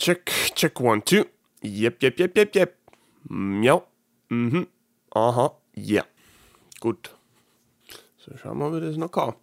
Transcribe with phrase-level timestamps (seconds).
[0.00, 1.26] Check, check, one, two.
[1.60, 2.74] Yep, yep, yep, yep, yep.
[3.28, 3.82] Ja.
[4.30, 4.66] Mhm.
[5.10, 5.52] Aha.
[5.74, 6.04] Ja.
[6.80, 7.10] Gut.
[8.16, 9.34] So, schauen wir, ob ich das noch kann.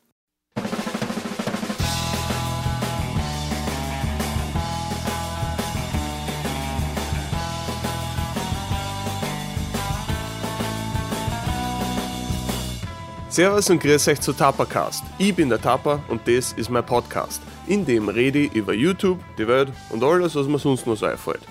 [13.30, 15.04] Servus und grüß euch zu Tapacast.
[15.20, 17.44] Ich bin der Tapa und das ist mein Podcast.
[17.68, 21.05] In dem rede ich über YouTube, die Welt und alles, was mir sonst noch so
[21.05, 21.41] einfällt.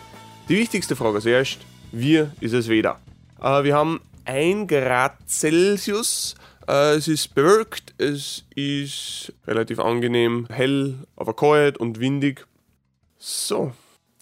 [0.48, 1.58] Die wichtigste Frage ist erst,
[1.92, 2.98] wie ist es Wetter?
[3.38, 6.34] Äh, wir haben 1 Grad Celsius,
[6.66, 12.46] äh, es ist bewölkt, es ist relativ angenehm, hell, aber kalt und windig.
[13.18, 13.72] So,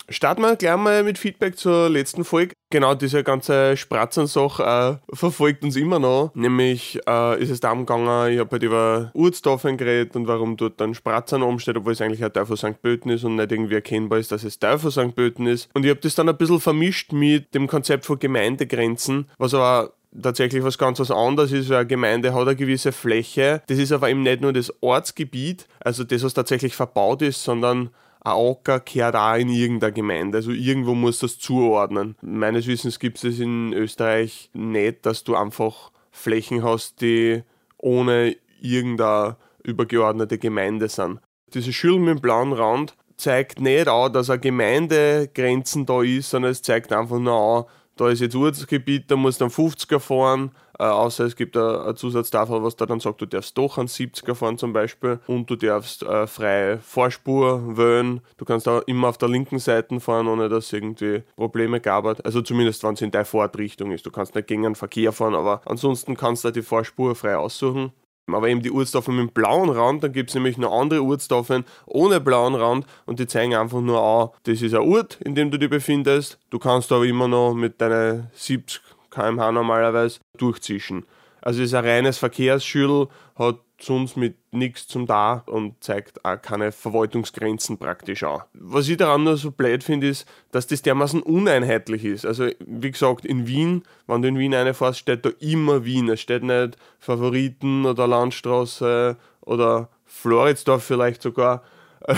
[0.08, 2.54] Starten wir gleich mal mit Feedback zur letzten Folge.
[2.70, 6.32] Genau, diese ganze Spratzen-Sache äh, verfolgt uns immer noch.
[6.34, 10.80] Nämlich äh, ist es darum gegangen, ich habe halt über Urztaffeln geredet und warum dort
[10.80, 12.82] dann Spratzen umsteht, obwohl es eigentlich ein Teil von St.
[12.82, 15.14] Pölten ist und nicht irgendwie erkennbar ist, dass es Teil von St.
[15.14, 15.70] Pölten ist.
[15.72, 19.92] Und ich habe das dann ein bisschen vermischt mit dem Konzept von Gemeindegrenzen, was aber
[20.20, 23.62] tatsächlich was ganz was anderes ist, weil eine Gemeinde hat eine gewisse Fläche.
[23.66, 27.90] Das ist aber eben nicht nur das Ortsgebiet, also das, was tatsächlich verbaut ist, sondern
[28.24, 30.38] ein Acker kehrt auch in irgendeiner Gemeinde.
[30.38, 32.16] Also irgendwo muss das zuordnen.
[32.22, 37.42] Meines Wissens gibt es in Österreich nicht, dass du einfach Flächen hast, die
[37.76, 41.20] ohne irgendeine übergeordnete Gemeinde sind.
[41.52, 46.52] Diese Schüler mit dem blauen Rand zeigt nicht auch, dass eine Gemeindegrenzen da ist, sondern
[46.52, 47.64] es zeigt einfach nur an,
[47.96, 51.94] da ist jetzt Ortsgebiet, da musst du einen 50er fahren, äh, außer es gibt eine,
[51.94, 55.56] Zusatztafel, was da dann sagt, du darfst doch einen 70er fahren zum Beispiel und du
[55.56, 58.20] darfst äh, freie Vorspur wählen.
[58.36, 62.04] Du kannst auch immer auf der linken Seite fahren, ohne dass es irgendwie Probleme gab.
[62.24, 64.04] Also zumindest, wenn es in deine Fahrtrichtung ist.
[64.04, 67.92] Du kannst nicht gegen den Verkehr fahren, aber ansonsten kannst du die Vorspur frei aussuchen.
[68.26, 72.20] Aber eben die Urztafeln mit blauen Rand, dann gibt es nämlich noch andere Urztafeln ohne
[72.20, 75.58] blauen Rand und die zeigen einfach nur an, das ist ein Ort, in dem du
[75.58, 76.38] dich befindest.
[76.48, 78.80] Du kannst aber immer noch mit deinen 70
[79.14, 81.06] km/h normalerweise durchzischen.
[81.40, 86.72] Also ist ein reines Verkehrsschüttel, hat sonst mit nichts zum da und zeigt auch keine
[86.72, 88.40] Verwaltungsgrenzen praktisch an.
[88.54, 92.24] Was ich daran nur so blöd finde, ist, dass das dermaßen uneinheitlich ist.
[92.24, 96.08] Also wie gesagt, in Wien, wenn du in Wien reinfährst, steht da immer Wien.
[96.08, 101.62] Es steht nicht Favoriten oder Landstraße oder Floridsdorf vielleicht sogar.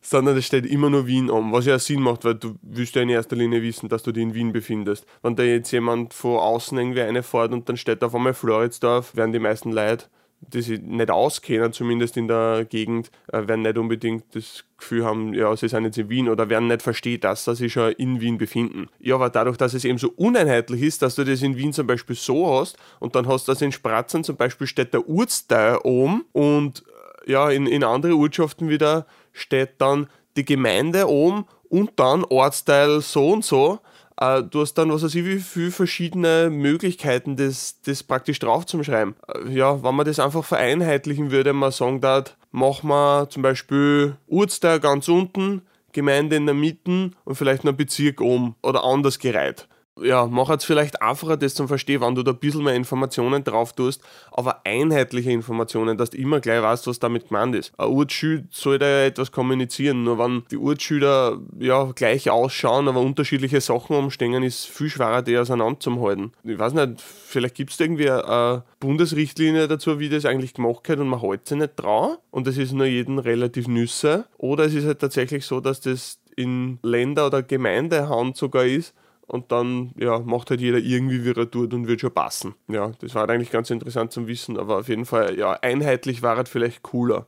[0.00, 3.02] sondern es steht immer nur Wien um, was ja Sinn macht, weil du willst ja
[3.02, 5.06] in erster Linie wissen, dass du dich in Wien befindest.
[5.22, 9.14] Wenn da jetzt jemand von außen irgendwie eine fährt und dann steht auf einmal Floridsdorf,
[9.14, 10.06] werden die meisten Leute,
[10.40, 15.34] die sich nicht auskennen, zumindest in der Gegend, äh, werden nicht unbedingt das Gefühl haben,
[15.34, 18.22] ja, sie sind jetzt in Wien oder werden nicht verstehen, dass sie sich schon in
[18.22, 18.88] Wien befinden.
[18.98, 21.86] Ja, aber dadurch, dass es eben so uneinheitlich ist, dass du das in Wien zum
[21.86, 25.76] Beispiel so hast und dann hast du das in Spratzen zum Beispiel steht der Ortsteil
[25.84, 26.84] oben und
[27.26, 33.30] ja, in, in andere Ortschaften wieder steht dann die Gemeinde oben und dann Ortsteil so
[33.30, 33.80] und so.
[34.20, 38.66] Äh, du hast dann, was weiß ich, wie viele verschiedene Möglichkeiten, das, das praktisch drauf
[38.66, 39.16] zu schreiben.
[39.28, 44.16] Äh, ja, wenn man das einfach vereinheitlichen würde, man sagen darf, machen wir zum Beispiel
[44.28, 45.62] Ortsteil ganz unten,
[45.92, 49.66] Gemeinde in der Mitte und vielleicht noch Bezirk oben oder anders gereiht
[50.02, 53.44] ja, macht es vielleicht einfacher, das zu verstehen, wenn du da ein bisschen mehr Informationen
[53.44, 54.02] drauf tust,
[54.32, 57.72] aber einheitliche Informationen, dass du immer gleich weißt, was damit gemeint ist.
[57.78, 63.60] Ein Ortsschüler sollte ja etwas kommunizieren, nur wenn die Ortsschüler ja gleich ausschauen, aber unterschiedliche
[63.60, 66.32] Sachen umstehen, ist viel schwerer, die auseinanderzuhalten.
[66.44, 71.00] Ich weiß nicht, vielleicht gibt es irgendwie eine Bundesrichtlinie dazu, wie das eigentlich gemacht wird
[71.00, 74.26] und man hält sich nicht dran und das ist nur jedem relativ nüsse.
[74.38, 78.94] Oder es ist halt tatsächlich so, dass das in Länder- oder Gemeindehand sogar ist,
[79.30, 82.54] und dann ja, macht halt jeder irgendwie, wie er tut und wird schon passen.
[82.68, 86.22] Ja, das war halt eigentlich ganz interessant zum Wissen, aber auf jeden Fall, ja, einheitlich
[86.22, 87.26] war es vielleicht cooler.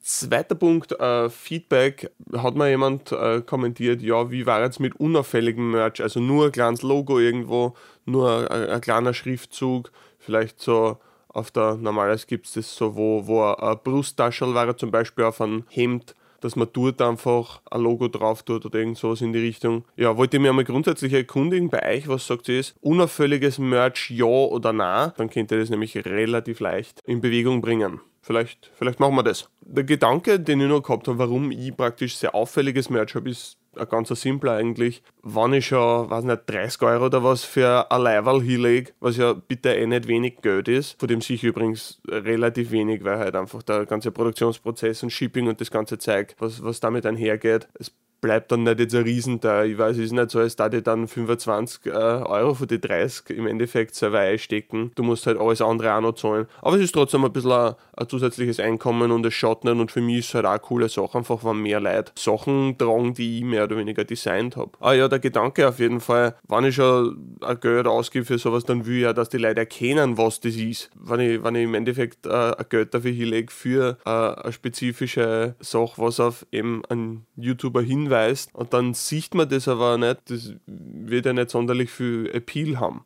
[0.00, 5.72] Zweiter Punkt, äh, Feedback, hat mal jemand äh, kommentiert, ja, wie war jetzt mit unauffälligem
[5.72, 7.74] Merch, also nur ein kleines Logo irgendwo,
[8.06, 10.96] nur ein, ein kleiner Schriftzug, vielleicht so
[11.28, 15.40] auf der, normalerweise gibt es das so, wo, wo ein Brusttaschel war zum Beispiel auf
[15.42, 19.40] einem Hemd, dass man dort einfach ein Logo drauf tut oder irgend sowas in die
[19.40, 19.84] Richtung.
[19.96, 22.64] Ja, wollte ich mir einmal grundsätzlich erkundigen bei euch, was sagt ihr?
[22.80, 25.12] Unauffälliges Merch, ja oder nein?
[25.16, 28.00] Dann könnt ihr das nämlich relativ leicht in Bewegung bringen.
[28.26, 29.48] Vielleicht, vielleicht machen wir das.
[29.60, 33.56] Der Gedanke, den ich noch gehabt habe, warum ich praktisch sehr auffälliges Merch habe, ist
[33.78, 35.02] ein ganz simpler eigentlich.
[35.22, 39.32] Wenn ich schon, weiß nicht, 30 Euro oder was für ein Leiberl hinlege, was ja
[39.32, 43.62] bitte eh nicht wenig Geld ist, von dem sich übrigens relativ wenig, weil halt einfach
[43.62, 48.52] der ganze Produktionsprozess und Shipping und das ganze Zeug, was, was damit einhergeht, es bleibt
[48.52, 49.70] dann nicht jetzt ein Riesenteil.
[49.70, 52.80] Ich weiß, es ist nicht so, als da die dann 25 äh, Euro für die
[52.80, 54.92] 30 im Endeffekt selber einstecken.
[54.94, 56.46] Du musst halt alles andere auch noch zahlen.
[56.62, 59.78] Aber es ist trotzdem ein bisschen ein, ein zusätzliches Einkommen und es schaut nicht.
[59.78, 62.76] Und für mich ist es halt auch eine coole Sache, einfach wenn mehr Leute Sachen
[62.78, 64.72] tragen, die ich mehr oder weniger designt habe.
[64.80, 68.64] Ah ja, der Gedanke auf jeden Fall, wenn ich schon ein Geld ausgebe für sowas,
[68.64, 70.90] dann will ich ja, dass die Leute erkennen, was das ist.
[70.94, 75.54] Wenn ich, wenn ich im Endeffekt äh, ein Geld dafür hinlege für äh, eine spezifische
[75.60, 80.52] Sache, was auf eben einen YouTuber hinweist und dann sieht man das aber nicht, das
[80.66, 83.04] wird ja nicht sonderlich viel Appeal haben.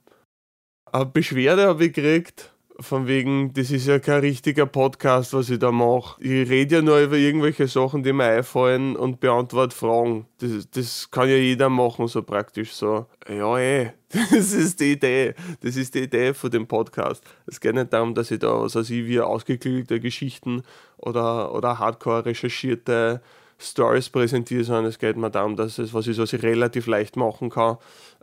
[0.92, 5.58] Eine Beschwerde habe ich gekriegt, von wegen, das ist ja kein richtiger Podcast, was ich
[5.58, 6.20] da mache.
[6.22, 10.26] Ich rede ja nur über irgendwelche Sachen, die mir einfallen und beantworte Fragen.
[10.38, 13.06] Das, das kann ja jeder machen, so praktisch so.
[13.28, 15.34] Ja, eh, das ist die Idee.
[15.60, 17.22] Das ist die Idee von dem Podcast.
[17.46, 20.62] Es geht nicht darum, dass ich da, was weiß ich, wie ausgeklügelte Geschichten
[20.96, 23.20] oder, oder hardcore recherchierte
[23.60, 27.16] Stories präsentiere, sondern es geht mir darum, dass es was ist, was ich relativ leicht
[27.16, 27.76] machen kann,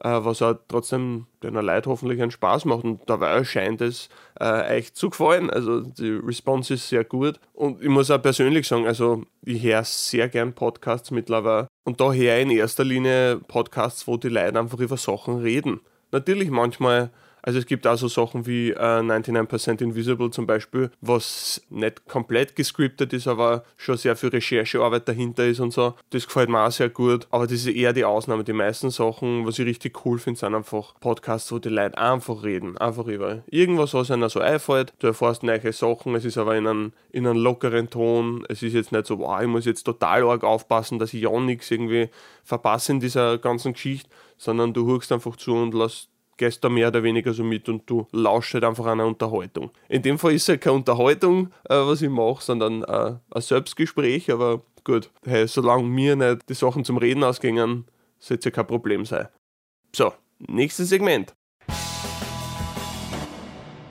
[0.03, 2.83] äh, was auch trotzdem den Leuten hoffentlich einen Spaß macht.
[2.83, 5.49] Und dabei scheint es äh, echt zu gefallen.
[5.49, 7.39] Also die Response ist sehr gut.
[7.53, 11.67] Und ich muss auch persönlich sagen, also ich höre sehr gern Podcasts mittlerweile.
[11.83, 15.81] Und da höre ich in erster Linie Podcasts, wo die Leute einfach über Sachen reden.
[16.11, 17.11] Natürlich manchmal
[17.47, 22.57] also es gibt auch so Sachen wie äh, 99% Invisible zum Beispiel, was nicht komplett
[22.57, 25.93] gescriptet ist, aber schon sehr viel Recherchearbeit dahinter ist und so.
[26.09, 27.25] Das gefällt mir auch sehr gut.
[27.31, 28.43] Aber das ist eher die Ausnahme.
[28.43, 32.43] Die meisten Sachen, was ich richtig cool finde, sind einfach Podcasts, wo die Leute einfach
[32.43, 32.77] reden.
[32.79, 34.91] Einfach über irgendwas, was ihnen so einfällt.
[34.99, 36.15] Du erfährst neue Sachen.
[36.15, 38.43] Es ist aber in einem, in einem lockeren Ton.
[38.49, 41.39] Es ist jetzt nicht so, wow, ich muss jetzt total arg aufpassen, dass ich ja
[41.39, 42.09] nichts irgendwie
[42.43, 46.87] verpasse in dieser ganzen Geschichte, sondern du hörst einfach zu und lässt gehst da mehr
[46.89, 49.71] oder weniger so mit und du lauschst halt einfach einer Unterhaltung.
[49.89, 53.41] In dem Fall ist es halt keine Unterhaltung, äh, was ich mache, sondern äh, ein
[53.41, 57.85] Selbstgespräch, aber gut, hey, solange mir nicht die Sachen zum Reden ausgingen,
[58.19, 59.27] sollte es ja kein Problem sein.
[59.95, 61.35] So, nächstes Segment.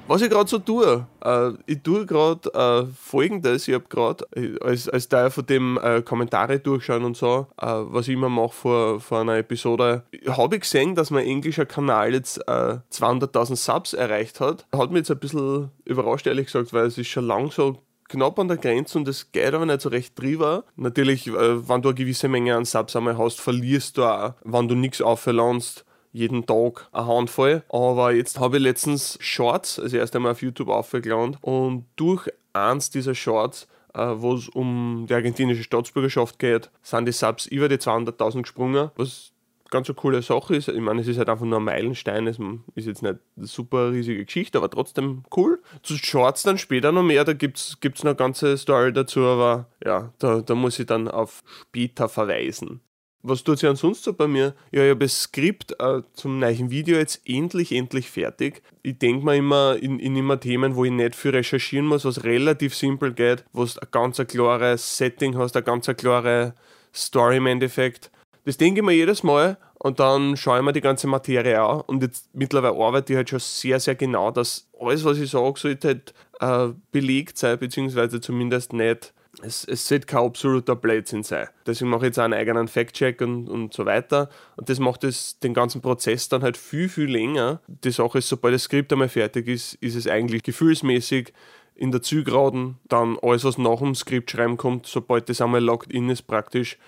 [0.08, 4.56] Was ich gerade so tue, äh, ich tue gerade äh, folgendes, ich habe gerade äh,
[4.60, 8.52] als, als Teil von dem äh, Kommentare durchschauen und so, äh, was ich immer mache
[8.52, 13.94] vor, vor einer Episode, habe ich gesehen, dass mein englischer Kanal jetzt 200.000 äh, Subs
[13.94, 14.66] erreicht hat.
[14.72, 18.38] Hat mich jetzt ein bisschen überrascht, ehrlich gesagt, weil es ist schon lang so knapp
[18.38, 20.64] an der Grenze und es geht aber nicht so recht drüber.
[20.76, 24.76] Natürlich, wenn du eine gewisse Menge an Subs einmal hast, verlierst du auch, wenn du
[24.76, 25.85] nichts aufverlernst
[26.16, 27.62] jeden Tag eine Handvoll.
[27.68, 32.90] Aber jetzt habe ich letztens Shorts, also erst einmal auf YouTube aufgeladen und durch eins
[32.90, 37.76] dieser Shorts äh, wo es um die argentinische Staatsbürgerschaft geht, sind die Subs über die
[37.76, 39.32] 200.000 gesprungen, was
[39.70, 40.68] ganz eine coole Sache ist.
[40.68, 42.38] Ich meine, es ist halt einfach nur ein Meilenstein, es
[42.74, 45.60] ist jetzt nicht eine super riesige Geschichte, aber trotzdem cool.
[45.82, 49.68] Zu Shorts dann später noch mehr, da gibt es noch eine ganze Story dazu, aber
[49.84, 52.80] ja, da, da muss ich dann auf später verweisen.
[53.28, 54.54] Was tut sich ansonsten so bei mir?
[54.70, 58.62] Ja, ich habe das Skript äh, zum neuen Video jetzt endlich, endlich fertig.
[58.84, 62.22] Ich denke mir immer in, in immer Themen, wo ich nicht viel recherchieren muss, was
[62.22, 66.54] relativ simpel geht, wo du ein ganz klares Setting hast, eine ganz klare
[66.94, 68.12] Story im Endeffekt.
[68.44, 71.80] Das denke ich mir jedes Mal und dann schaue ich mir die ganze Materie an
[71.80, 75.58] und jetzt mittlerweile arbeite ich halt schon sehr, sehr genau, dass alles, was ich sage,
[75.58, 81.48] sollte halt äh, belegt sein, beziehungsweise zumindest nicht es, es sollte kein absoluter Blödsinn sein.
[81.66, 84.30] Deswegen mache ich jetzt auch einen eigenen Fact-Check und, und so weiter.
[84.56, 87.60] Und das macht das, den ganzen Prozess dann halt viel, viel länger.
[87.66, 91.32] Die Sache ist, sobald das Skript einmal fertig ist, ist es eigentlich gefühlsmäßig
[91.74, 92.78] in der Zügraden.
[92.88, 96.78] Dann alles, was nach dem Skript schreiben kommt, sobald das einmal locked in ist, praktisch,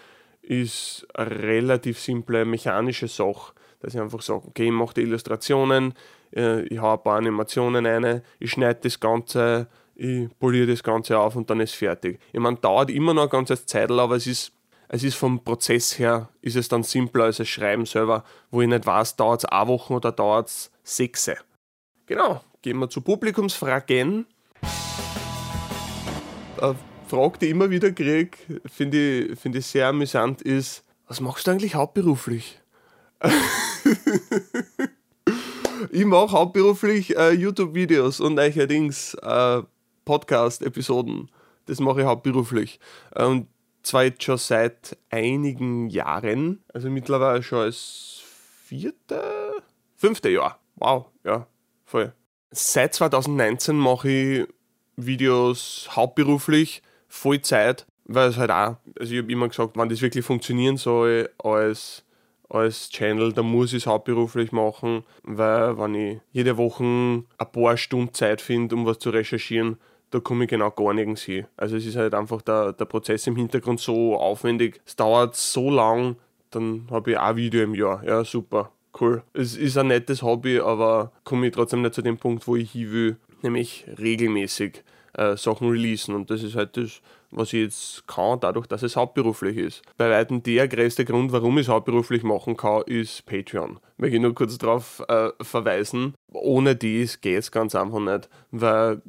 [0.40, 3.52] ist eine relativ simple mechanische Sache.
[3.81, 5.94] Dass ich einfach sage, okay, ich mache die Illustrationen,
[6.34, 11.19] äh, ich habe ein paar Animationen rein, ich schneide das Ganze ich poliere das Ganze
[11.19, 12.20] auf und dann ist fertig.
[12.32, 14.52] Ich meine, dauert immer noch ein ganzes Zeit, aber es ist,
[14.88, 18.69] es ist vom Prozess her, ist es dann simpler als das Schreiben selber, wo ich
[18.69, 21.28] nicht weiß, dauert es eine Woche oder dauert es sechs.
[22.06, 24.26] Genau, gehen wir zu Publikumsfragen.
[26.60, 26.76] Eine
[27.08, 31.48] Frage, die ich immer wieder kriege, finde ich, find ich sehr amüsant, ist, was machst
[31.48, 32.60] du eigentlich hauptberuflich?
[35.90, 39.62] ich mache hauptberuflich äh, YouTube-Videos und neuerdings äh,
[40.08, 41.31] Podcast-Episoden.
[41.67, 42.81] Das mache ich hauptberuflich.
[43.15, 43.46] Und
[43.82, 48.22] zwar jetzt schon seit einigen Jahren, also mittlerweile schon als
[48.65, 49.20] vierte,
[49.96, 50.58] fünfte Jahr.
[50.77, 51.46] Wow, ja,
[51.84, 52.15] voll.
[52.50, 54.48] Seit 2019 mache ich
[54.96, 60.24] Videos hauptberuflich, Vollzeit, weil es halt auch, also ich habe immer gesagt, wenn das wirklich
[60.24, 62.03] funktionieren soll als,
[62.48, 67.77] als Channel, dann muss ich es hauptberuflich machen, weil wenn ich jede Woche ein paar
[67.77, 69.77] Stunden Zeit finde, um was zu recherchieren,
[70.10, 71.46] da komme ich genau gar nirgends hin.
[71.56, 75.70] Also es ist halt einfach der, der Prozess im Hintergrund so aufwendig, es dauert so
[75.70, 76.17] lang,
[76.50, 78.03] dann habe ich ein Video im Jahr.
[78.05, 79.22] Ja, super, cool.
[79.34, 82.72] Es ist ein nettes Hobby, aber komme ich trotzdem nicht zu dem Punkt, wo ich
[82.72, 84.82] hin will, nämlich regelmäßig
[85.15, 86.15] äh, Sachen releasen.
[86.15, 87.00] Und das ist halt das,
[87.31, 89.82] was ich jetzt kann, dadurch, dass es hauptberuflich ist.
[89.96, 93.79] Bei weitem der größte Grund, warum ich es hauptberuflich machen kann, ist Patreon.
[93.96, 96.15] Möchte ich nur kurz darauf äh, verweisen.
[96.32, 99.03] Ohne dies geht es ganz einfach nicht, weil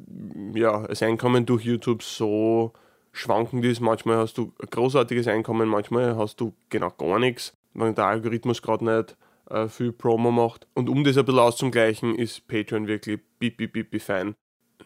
[0.54, 2.72] ja, das Einkommen durch YouTube so
[3.12, 3.80] schwankend ist.
[3.80, 8.62] Manchmal hast du ein großartiges Einkommen, manchmal hast du genau gar nichts, wenn der Algorithmus
[8.62, 9.16] gerade nicht
[9.48, 10.66] äh, viel Promo macht.
[10.74, 14.34] Und um das ein bisschen auszugleichen, ist Patreon wirklich pipi pipi fein.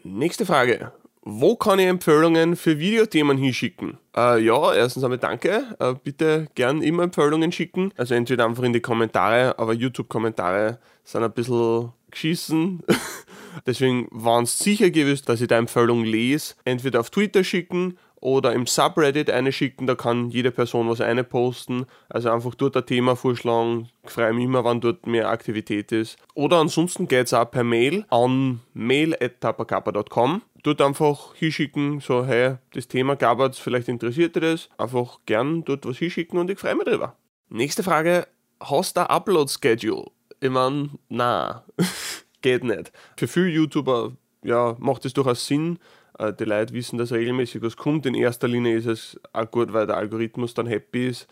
[0.03, 0.93] Nächste Frage.
[1.27, 3.97] Wo kann ich Empfehlungen für Videothemen hinschicken?
[4.15, 5.75] Äh, ja, erstens einmal danke.
[5.79, 7.95] Äh, bitte gern immer Empfehlungen schicken.
[7.97, 12.83] Also entweder einfach in die Kommentare, aber YouTube-Kommentare sind ein bisschen geschissen.
[13.67, 16.57] Deswegen waren es sicher gewusst, dass ich da Empfehlung lese.
[16.67, 21.25] Entweder auf Twitter schicken oder im Subreddit eine schicken, da kann jede Person was eine
[21.25, 21.87] posten.
[22.11, 23.89] Also einfach dort ein Thema vorschlagen.
[24.03, 26.19] Ich freue mich immer, wann dort mehr Aktivität ist.
[26.35, 32.89] Oder ansonsten geht es auch per Mail an mail.tapakappa.com dort einfach hinschicken, so, hey, das
[32.89, 36.87] Thema gab vielleicht interessiert dir das, einfach gern dort was hinschicken und ich freue mich
[36.87, 37.17] drüber.
[37.49, 38.27] Nächste Frage,
[38.59, 40.07] hast du ein Upload-Schedule?
[40.41, 41.65] Ich meine, na,
[42.43, 42.93] geht nicht.
[43.17, 45.79] Für viele YouTuber, ja, macht es durchaus Sinn,
[46.19, 48.07] äh, die Leute wissen, dass regelmäßig was kommt.
[48.07, 51.29] In erster Linie ist es auch gut, weil der Algorithmus dann happy ist.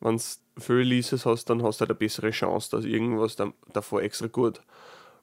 [0.00, 0.22] Wenn du
[0.58, 3.36] viele Releases hast, dann hast du halt eine bessere Chance, dass irgendwas
[3.72, 4.60] davor extra gut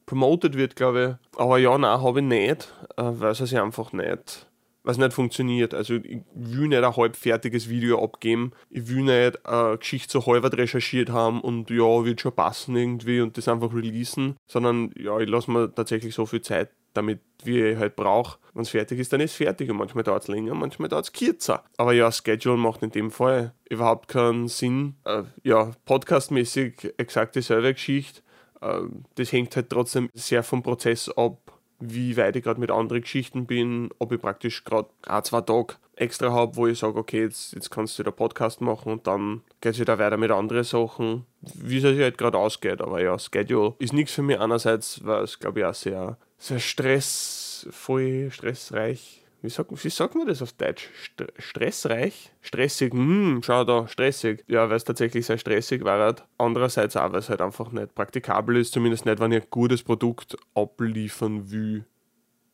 [0.05, 1.39] promoted wird, glaube ich.
[1.39, 4.48] Aber ja, nein, habe ich nicht, äh, weil es sich einfach nicht,
[4.83, 5.74] was nicht funktioniert.
[5.74, 8.51] Also ich will nicht ein halbfertiges Video abgeben.
[8.69, 13.22] Ich will nicht eine Geschichte so halb recherchiert haben und ja, wird schon passen irgendwie
[13.22, 17.62] und das einfach releasen, sondern ja, ich lasse mir tatsächlich so viel Zeit damit, wie
[17.62, 18.38] ich halt brauche.
[18.53, 19.69] Wenn es fertig ist, dann ist es fertig.
[19.69, 21.63] Und manchmal dauert es länger, manchmal dauert es kürzer.
[21.77, 24.95] Aber ja, Schedule macht in dem Fall überhaupt keinen Sinn.
[25.05, 28.22] Äh, ja, podcastmäßig exakt dieselbe Geschichte.
[28.63, 31.38] Ähm, das hängt halt trotzdem sehr vom Prozess ab,
[31.79, 35.75] wie weit ich gerade mit anderen Geschichten bin, ob ich praktisch gerade ein, zwei Tage
[35.96, 39.41] extra habe, wo ich sage, okay, jetzt, jetzt kannst du wieder Podcast machen und dann
[39.62, 42.82] geht es wieder weiter mit anderen Sachen, wie es sich halt gerade ausgeht.
[42.82, 46.60] Aber ja, Schedule ist nichts für mich einerseits, weil es, glaube ich, auch sehr, sehr
[46.60, 50.89] stressvoll, stressreich wie sagt, wie sagt man das auf Deutsch?
[51.03, 52.31] St stressreich?
[52.41, 54.43] Stressig, hm, schau da, stressig.
[54.47, 56.00] Ja, weil es tatsächlich sehr stressig war.
[56.00, 56.23] Halt.
[56.38, 59.83] Andererseits auch, weil es halt einfach nicht praktikabel ist, zumindest nicht, wenn ich ein gutes
[59.83, 61.85] Produkt abliefern will,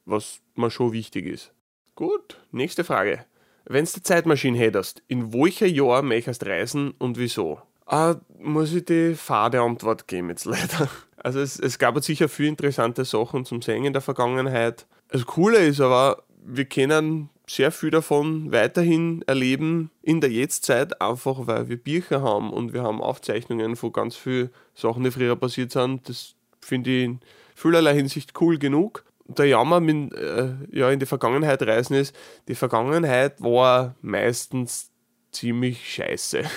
[0.06, 1.54] was mir schon wichtig ist.
[1.96, 3.26] Gut, nächste Frage.
[3.66, 7.62] Wenn du die Zeitmaschine hättest, in welcher Jahr möchtest du reisen und wieso?
[7.86, 10.90] Ah, muss ich die fade Antwort geben jetzt leider.
[11.22, 14.88] Also es, es gab sicher viele interessante Sachen zum Sehen in der Vergangenheit.
[15.10, 21.48] Das Coole ist aber, wir können sehr viel davon weiterhin erleben in der Jetztzeit, einfach
[21.48, 25.72] weil wir Bücher haben und wir haben Aufzeichnungen von ganz vielen Sachen, die früher passiert
[25.72, 26.08] sind.
[26.08, 27.20] Das finde ich in
[27.56, 29.04] vielerlei Hinsicht cool genug.
[29.26, 32.16] Der Jammer mit, äh, ja, in die Vergangenheit reisen ist,
[32.48, 34.92] die Vergangenheit war meistens
[35.32, 36.44] ziemlich scheiße.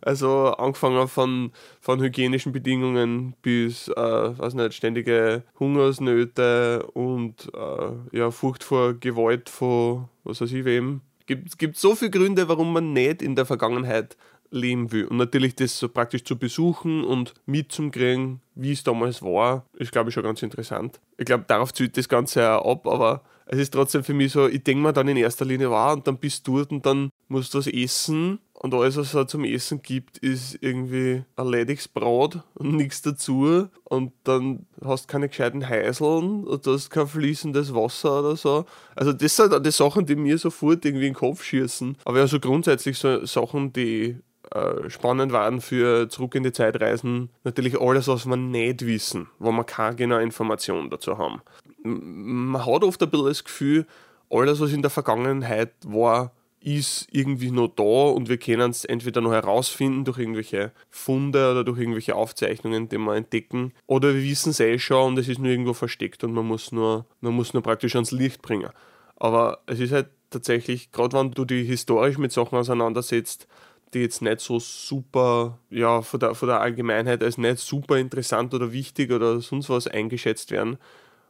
[0.00, 8.32] Also angefangen von, von hygienischen Bedingungen bis, äh, weiß nicht, ständige Hungersnöte und äh, ja,
[8.32, 11.02] Furcht vor Gewalt von was weiß ich wem.
[11.28, 14.16] Es gibt so viele Gründe, warum man nicht in der Vergangenheit
[14.50, 15.06] leben will.
[15.06, 20.10] Und natürlich das so praktisch zu besuchen und mitzukriegen, wie es damals war, ist, glaube
[20.10, 21.00] ich, schon ganz interessant.
[21.16, 24.48] Ich glaube, darauf zielt das Ganze auch ab, aber es ist trotzdem für mich so,
[24.48, 27.10] ich denke mir dann in erster Linie war und dann bist du dort und dann
[27.28, 31.46] musst du was essen und alles, was es halt zum Essen gibt, ist irgendwie ein
[31.46, 36.90] leidiges Brot und nichts dazu und dann hast du keine gescheiten Heiseln und du hast
[36.90, 38.64] kein fließendes Wasser oder so.
[38.94, 41.98] Also das sind die Sachen, die mir sofort irgendwie in den Kopf schießen.
[42.04, 44.16] Aber ja, so grundsätzlich so Sachen, die
[44.50, 49.52] äh, spannend waren für zurück in die Zeitreisen, natürlich alles, was wir nicht wissen, wo
[49.52, 51.42] wir keine genaue Information dazu haben
[51.86, 53.86] man hat oft ein bisschen das Gefühl,
[54.30, 59.20] alles, was in der Vergangenheit war, ist irgendwie noch da und wir können es entweder
[59.20, 64.50] noch herausfinden durch irgendwelche Funde oder durch irgendwelche Aufzeichnungen, die wir entdecken, oder wir wissen
[64.50, 67.54] es eh schon und es ist nur irgendwo versteckt und man muss nur, man muss
[67.54, 68.70] nur praktisch ans Licht bringen.
[69.14, 73.46] Aber es ist halt tatsächlich, gerade wenn du dich historisch mit Sachen auseinandersetzt,
[73.94, 78.52] die jetzt nicht so super, ja, von der, von der Allgemeinheit als nicht super interessant
[78.54, 80.78] oder wichtig oder sonst was eingeschätzt werden,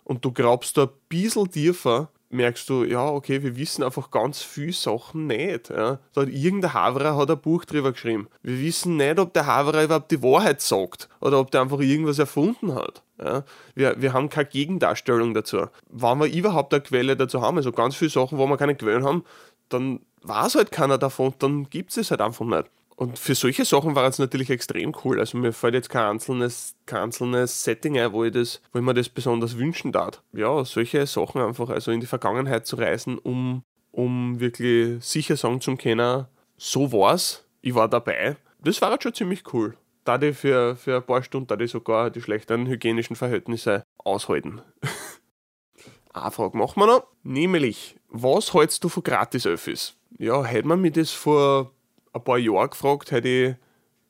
[0.06, 4.40] und du grabst da ein bisschen tiefer, merkst du, ja, okay, wir wissen einfach ganz
[4.40, 5.68] viele Sachen nicht.
[5.70, 5.98] Ja.
[6.12, 8.28] Da hat irgendein Haverer hat ein Buch drüber geschrieben.
[8.42, 12.20] Wir wissen nicht, ob der Haverer überhaupt die Wahrheit sagt oder ob der einfach irgendwas
[12.20, 13.02] erfunden hat.
[13.20, 13.42] Ja.
[13.74, 15.66] Wir, wir haben keine Gegendarstellung dazu.
[15.90, 19.04] Wenn wir überhaupt eine Quelle dazu haben, also ganz viele Sachen, wo wir keine Quellen
[19.04, 19.24] haben,
[19.68, 22.70] dann weiß halt keiner davon, dann gibt es halt einfach nicht.
[22.96, 25.20] Und für solche Sachen war es natürlich extrem cool.
[25.20, 28.84] Also mir fällt jetzt kein einzelnes, kein einzelnes Setting ein, wo ich, das, wo ich
[28.84, 30.22] mir das besonders wünschen darf.
[30.32, 33.62] Ja, solche Sachen einfach, also in die Vergangenheit zu reisen, um,
[33.92, 36.24] um wirklich sicher sagen zu können,
[36.56, 38.36] so war's, ich war dabei.
[38.60, 39.76] Das war halt schon ziemlich cool.
[40.04, 44.62] Da die für, für ein paar Stunden, da die sogar die schlechteren hygienischen Verhältnisse aushalten.
[46.14, 49.96] Eine Frage machen wir noch, nämlich, was hältst du von Gratis-Öffis?
[50.18, 51.72] Ja, hätte man mir das vor
[52.16, 53.54] ein paar Jahre gefragt, hätte ich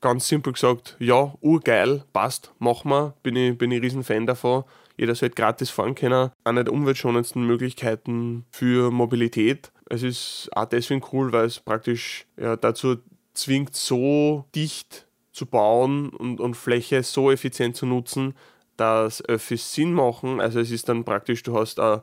[0.01, 4.65] ganz simpel gesagt, ja, urgeil, passt, machen wir, bin ich, bin ich riesen Fan davon.
[4.97, 6.31] Jeder sollte gratis fahren können.
[6.45, 9.71] Eine der umweltschonendsten Möglichkeiten für Mobilität.
[9.91, 12.97] Es ist auch deswegen cool, weil es praktisch ja, dazu
[13.35, 18.35] zwingt, so dicht zu bauen und, und Fläche so effizient zu nutzen,
[18.79, 20.41] dass Öffis Sinn machen.
[20.41, 22.03] Also es ist dann praktisch, du hast, eine,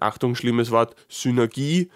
[0.00, 1.90] Achtung, schlimmes Wort, Synergie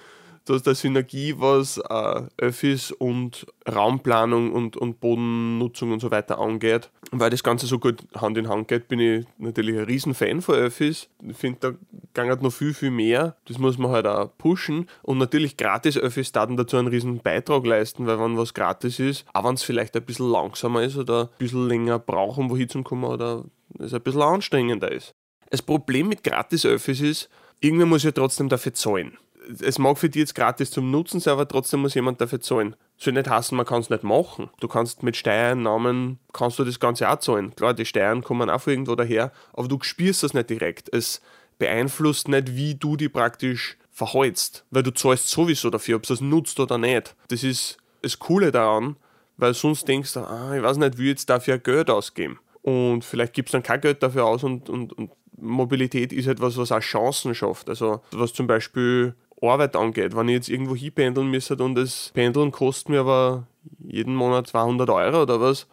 [0.49, 6.91] dass der Synergie, was äh, Öffis und Raumplanung und, und Bodennutzung und so weiter angeht.
[7.11, 10.55] weil das Ganze so gut Hand in Hand geht, bin ich natürlich ein Riesenfan von
[10.55, 11.09] Öffis.
[11.27, 11.79] Ich finde,
[12.15, 13.37] da geht noch viel, viel mehr.
[13.47, 14.87] Das muss man halt auch pushen.
[15.03, 19.45] Und natürlich Gratis-Öffis daten dazu einen riesen Beitrag leisten, weil wenn was gratis ist, auch
[19.45, 23.05] wenn es vielleicht ein bisschen langsamer ist oder ein bisschen länger brauchen, wohin zu kommen
[23.05, 23.45] oder
[23.79, 25.15] es ein bisschen anstrengender ist.
[25.51, 27.29] Das Problem mit Gratis-Öffis ist,
[27.61, 29.19] irgendwer muss ja trotzdem dafür zahlen
[29.61, 32.77] es mag für dich jetzt gratis zum Nutzen sein, aber trotzdem muss jemand dafür zahlen.
[32.97, 34.51] Soll nicht heißen, man kann es nicht machen.
[34.61, 37.55] Du kannst mit Steuereinnahmen, kannst du das Ganze auch zahlen.
[37.57, 40.93] Klar, die Steuern kommen auch von irgendwo daher, aber du spürst das nicht direkt.
[40.93, 41.23] Es
[41.59, 46.21] beeinflusst nicht, wie du die praktisch verhältst, weil du zahlst sowieso dafür, ob es das
[46.21, 47.17] nutzt oder nicht.
[47.29, 48.97] Das ist das Coole daran,
[49.37, 52.39] weil sonst denkst du, ah, ich weiß nicht, wie jetzt dafür Geld ausgeben.
[52.63, 56.57] Und vielleicht gibt es dann kein Geld dafür aus und, und, und Mobilität ist etwas,
[56.57, 57.69] was auch Chancen schafft.
[57.69, 60.17] Also was zum Beispiel Arbeit angeht.
[60.17, 63.47] Wenn ich jetzt irgendwo hinpendeln müsste und das Pendeln kostet mir aber
[63.79, 65.67] jeden Monat 200 Euro oder was,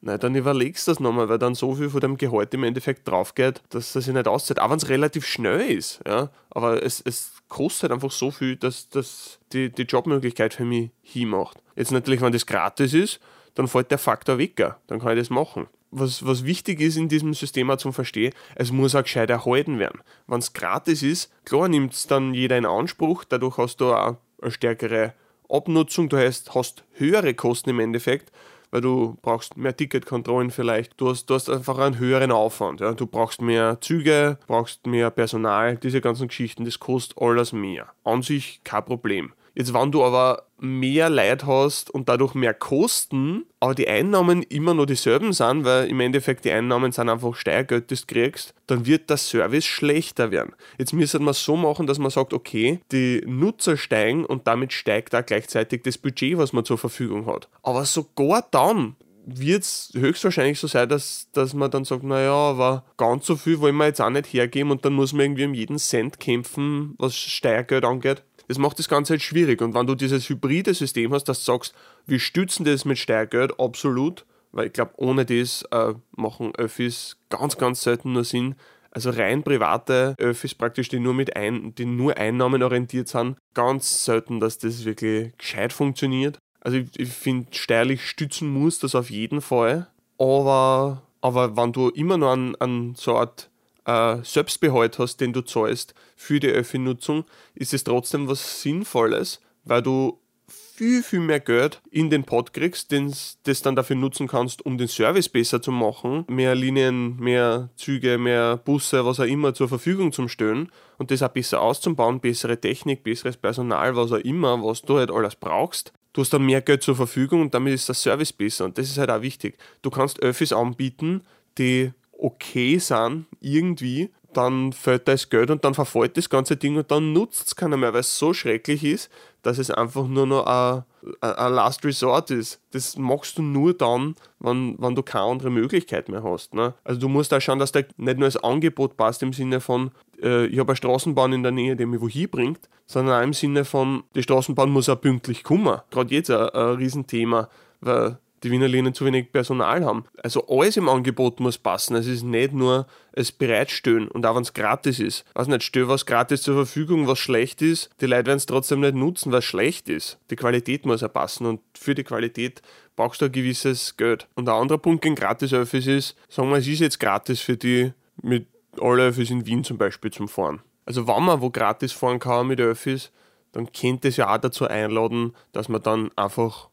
[0.00, 3.08] na, dann überlegst du das nochmal, weil dann so viel von dem Gehalt im Endeffekt
[3.08, 4.60] drauf geht, dass das sich nicht auszahlt.
[4.60, 6.30] Auch wenn es relativ schnell ist, ja.
[6.50, 11.60] Aber es, es kostet einfach so viel, dass das die, die Jobmöglichkeit für mich hinmacht.
[11.74, 13.20] Jetzt natürlich, wenn das gratis ist,
[13.54, 14.56] dann fällt der Faktor weg.
[14.86, 18.32] Dann kann ich das machen was, was wichtig ist in diesem System auch zum Verstehen,
[18.54, 20.00] es muss auch gescheit erhalten werden.
[20.26, 24.16] Wenn es gratis ist, klar nimmt es dann jeder in Anspruch, dadurch hast du auch
[24.40, 25.14] eine stärkere
[25.48, 28.30] Abnutzung, du hast, hast höhere Kosten im Endeffekt,
[28.70, 32.92] weil du brauchst mehr Ticketkontrollen vielleicht, du hast, du hast einfach einen höheren Aufwand, ja?
[32.92, 37.88] du brauchst mehr Züge, brauchst mehr Personal, diese ganzen Geschichten, das kostet alles mehr.
[38.04, 39.32] An sich kein Problem.
[39.54, 44.74] Jetzt, wenn du aber mehr Leid hast und dadurch mehr Kosten, aber die Einnahmen immer
[44.74, 48.86] noch dieselben sind, weil im Endeffekt die Einnahmen sind einfach Steuergeld, das du kriegst, dann
[48.86, 50.54] wird der Service schlechter werden.
[50.78, 55.14] Jetzt müsste man so machen, dass man sagt, okay, die Nutzer steigen und damit steigt
[55.14, 57.48] auch gleichzeitig das Budget, was man zur Verfügung hat.
[57.62, 58.96] Aber sogar dann
[59.30, 63.60] wird es höchstwahrscheinlich so sein, dass, dass man dann sagt, naja, aber ganz so viel
[63.60, 66.94] wollen wir jetzt auch nicht hergeben und dann muss man irgendwie um jeden Cent kämpfen,
[66.98, 68.22] was Steuergeld angeht.
[68.48, 69.60] Das macht das Ganze halt schwierig.
[69.62, 71.74] Und wenn du dieses hybride System hast, dass du sagst,
[72.06, 77.58] wir stützen das mit Steuergeld, absolut, weil ich glaube, ohne das äh, machen Öffis ganz,
[77.58, 78.54] ganz selten nur Sinn.
[78.90, 84.04] Also rein private Öffis praktisch, die nur mit ein, die nur Einnahmen orientiert sind, ganz
[84.04, 86.38] selten, dass das wirklich gescheit funktioniert.
[86.60, 89.88] Also ich, ich finde, steuerlich stützen muss das auf jeden Fall.
[90.18, 93.50] Aber, aber wenn du immer noch an, an so Art
[93.88, 97.24] äh, Selbstbehalt hast, den du zahlst für die Öffi-Nutzung,
[97.54, 102.92] ist es trotzdem was Sinnvolles, weil du viel, viel mehr Geld in den Pot kriegst,
[102.92, 107.70] den das dann dafür nutzen kannst, um den Service besser zu machen, mehr Linien, mehr
[107.76, 112.20] Züge, mehr Busse, was auch immer zur Verfügung zu stellen und das auch besser auszubauen,
[112.20, 115.92] bessere Technik, besseres Personal, was auch immer, was du halt alles brauchst.
[116.12, 118.88] Du hast dann mehr Geld zur Verfügung und damit ist der Service besser und das
[118.88, 119.58] ist halt auch wichtig.
[119.82, 121.22] Du kannst Öffis anbieten,
[121.58, 126.90] die okay sind, irgendwie, dann fällt das Geld und dann verfällt das ganze Ding und
[126.90, 129.10] dann nutzt es keiner mehr, weil es so schrecklich ist,
[129.42, 130.84] dass es einfach nur noch ein,
[131.22, 132.60] Last Resort ist.
[132.72, 136.54] Das machst du nur dann, wenn, wenn du keine andere Möglichkeit mehr hast.
[136.54, 136.74] Ne?
[136.84, 139.92] Also du musst da schauen, dass da nicht nur das Angebot passt im Sinne von,
[140.20, 143.32] äh, ich habe eine Straßenbahn in der Nähe, die mich wohin bringt, sondern auch im
[143.32, 145.80] Sinne von, die Straßenbahn muss auch pünktlich kommen.
[145.90, 147.48] Gerade jetzt ein, ein Riesenthema,
[147.80, 150.04] weil die Wiener Linien zu wenig Personal haben.
[150.22, 151.96] Also alles im Angebot muss passen.
[151.96, 155.24] Es ist nicht nur es bereitstellen und auch wenn es gratis ist.
[155.34, 157.90] Also nicht, stell was gratis zur Verfügung, was schlecht ist.
[158.00, 160.18] Die Leute werden es trotzdem nicht nutzen, was schlecht ist.
[160.30, 162.62] Die Qualität muss ja passen und für die Qualität
[162.96, 164.28] brauchst du ein gewisses Geld.
[164.34, 167.92] Und ein anderer Punkt gegen Gratis-Öffis ist, sagen wir, es ist jetzt gratis für die
[168.22, 168.46] mit
[168.80, 170.60] alle Öffis in Wien zum Beispiel zum Fahren.
[170.84, 173.10] Also wenn man wo gratis fahren kann mit Öffis,
[173.52, 176.67] dann könnte es ja auch dazu einladen, dass man dann einfach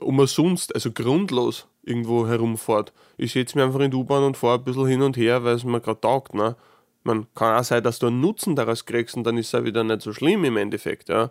[0.00, 2.92] umsonst, also grundlos irgendwo herumfährt.
[3.16, 5.54] Ich setze mich einfach in die U-Bahn und fahre ein bisschen hin und her, weil
[5.54, 6.34] es mir gerade taugt.
[6.34, 6.56] Ne?
[7.04, 9.64] Man kann auch sein, dass du einen Nutzen daraus kriegst und dann ist es auch
[9.64, 11.08] wieder nicht so schlimm im Endeffekt.
[11.08, 11.30] Ja?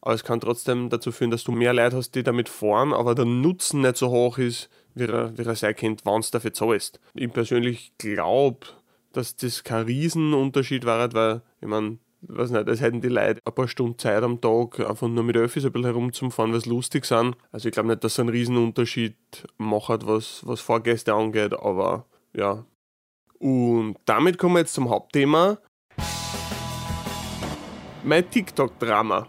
[0.00, 3.14] Aber es kann trotzdem dazu führen, dass du mehr Leute hast, die damit fahren, aber
[3.14, 6.52] der Nutzen nicht so hoch ist, wie er, wie er sein könnte, wenn es dafür
[6.52, 7.00] zahlst.
[7.14, 8.66] Ich persönlich glaube,
[9.12, 13.54] dass das kein Riesenunterschied war, weil, ich meine, weiß nicht, es hätten die Leute ein
[13.54, 17.36] paar Stunden Zeit am Tag, einfach nur mit Öffis ein bisschen herumzufahren, was lustig sind.
[17.52, 19.16] Also ich glaube nicht, dass es einen Riesenunterschied
[19.58, 22.64] macht, was, was Fahrgäste angeht, aber ja.
[23.38, 25.58] Und damit kommen wir jetzt zum Hauptthema.
[28.04, 29.28] Mein TikTok-Drama.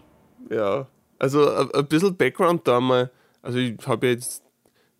[0.50, 0.86] Ja.
[1.18, 3.10] Also ein bisschen Background da mal.
[3.42, 4.44] Also ich habe jetzt,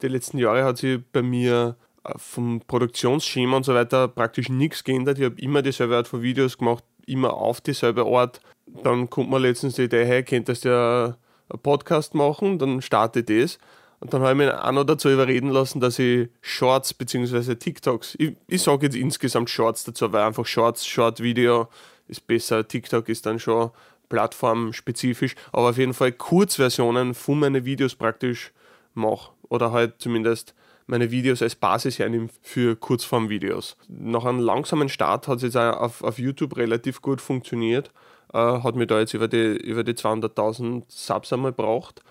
[0.01, 4.83] die letzten Jahre hat sich bei mir äh, vom Produktionsschema und so weiter praktisch nichts
[4.83, 5.19] geändert.
[5.19, 8.41] Ich habe immer dieselbe Art von Videos gemacht, immer auf dieselbe Art.
[8.67, 11.05] Dann kommt man letztens die Idee, hey, könntest du ja
[11.49, 13.59] einen Podcast machen, dann starte ich das.
[14.01, 17.55] Und dann habe ich mich auch noch dazu überreden lassen, dass ich Shorts bzw.
[17.55, 21.69] TikToks, ich, ich sage jetzt insgesamt Shorts dazu, weil einfach Shorts, Short-Video
[22.09, 22.67] ist besser.
[22.67, 23.71] TikTok ist dann schon
[24.09, 28.53] plattformspezifisch, aber auf jeden Fall Kurzversionen von meinen Videos praktisch
[28.95, 29.31] mache.
[29.49, 30.55] Oder halt zumindest
[30.93, 33.79] meine Videos als Basis hernehme für Kurzformvideos.
[33.89, 37.91] Nach einem langsamen Start hat es jetzt auch auf, auf YouTube relativ gut funktioniert.
[38.35, 42.03] Äh, hat mir da jetzt über die, über die 200.000 Subs einmal braucht.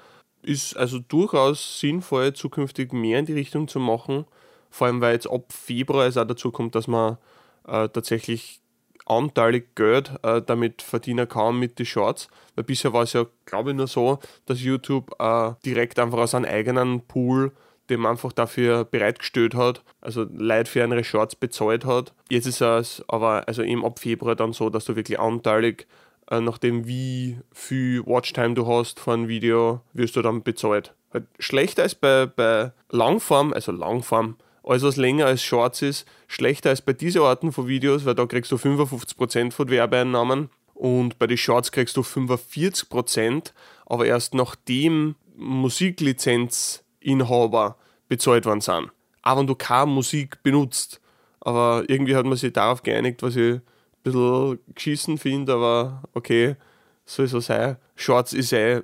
[0.42, 4.26] Ist also durchaus sinnvoll, zukünftig mehr in die Richtung zu machen.
[4.72, 7.18] Vor allem, weil jetzt ab Februar es auch dazu kommt, dass man
[7.68, 8.62] äh, tatsächlich
[9.06, 12.30] anteilig Geld äh, damit verdienen kann mit den Shorts.
[12.56, 14.18] Weil bisher war es ja, glaube ich, nur so,
[14.48, 17.52] dass YouTube äh, direkt einfach aus einem eigenen Pool
[17.92, 22.14] dem einfach dafür bereitgestellt hat, also Leute für ihre Shorts bezahlt hat.
[22.30, 25.86] Jetzt ist es aber also eben ab Februar dann so, dass du wirklich anteilig,
[26.30, 30.96] äh, nachdem wie viel Watchtime du hast von einem Video, wirst du dann bezahlt.
[31.14, 36.70] Halt schlechter als bei, bei Langform, also Langform, alles was länger als Shorts ist, schlechter
[36.70, 41.28] als bei diesen Arten von Videos, weil da kriegst du 55% von Werbeeinnahmen und bei
[41.28, 43.52] den Shorts kriegst du 45%,
[43.86, 45.16] aber erst nachdem
[47.02, 47.76] Musiklizenzinhaber
[48.08, 48.92] bezahlt worden sind.
[49.24, 51.00] Auch wenn du keine Musik benutzt.
[51.40, 53.62] Aber irgendwie hat man sich darauf geeinigt, was ich ein
[54.04, 56.56] bisschen geschissen finde, aber okay,
[57.06, 57.78] soll so sein.
[57.96, 58.84] Shorts ist eh,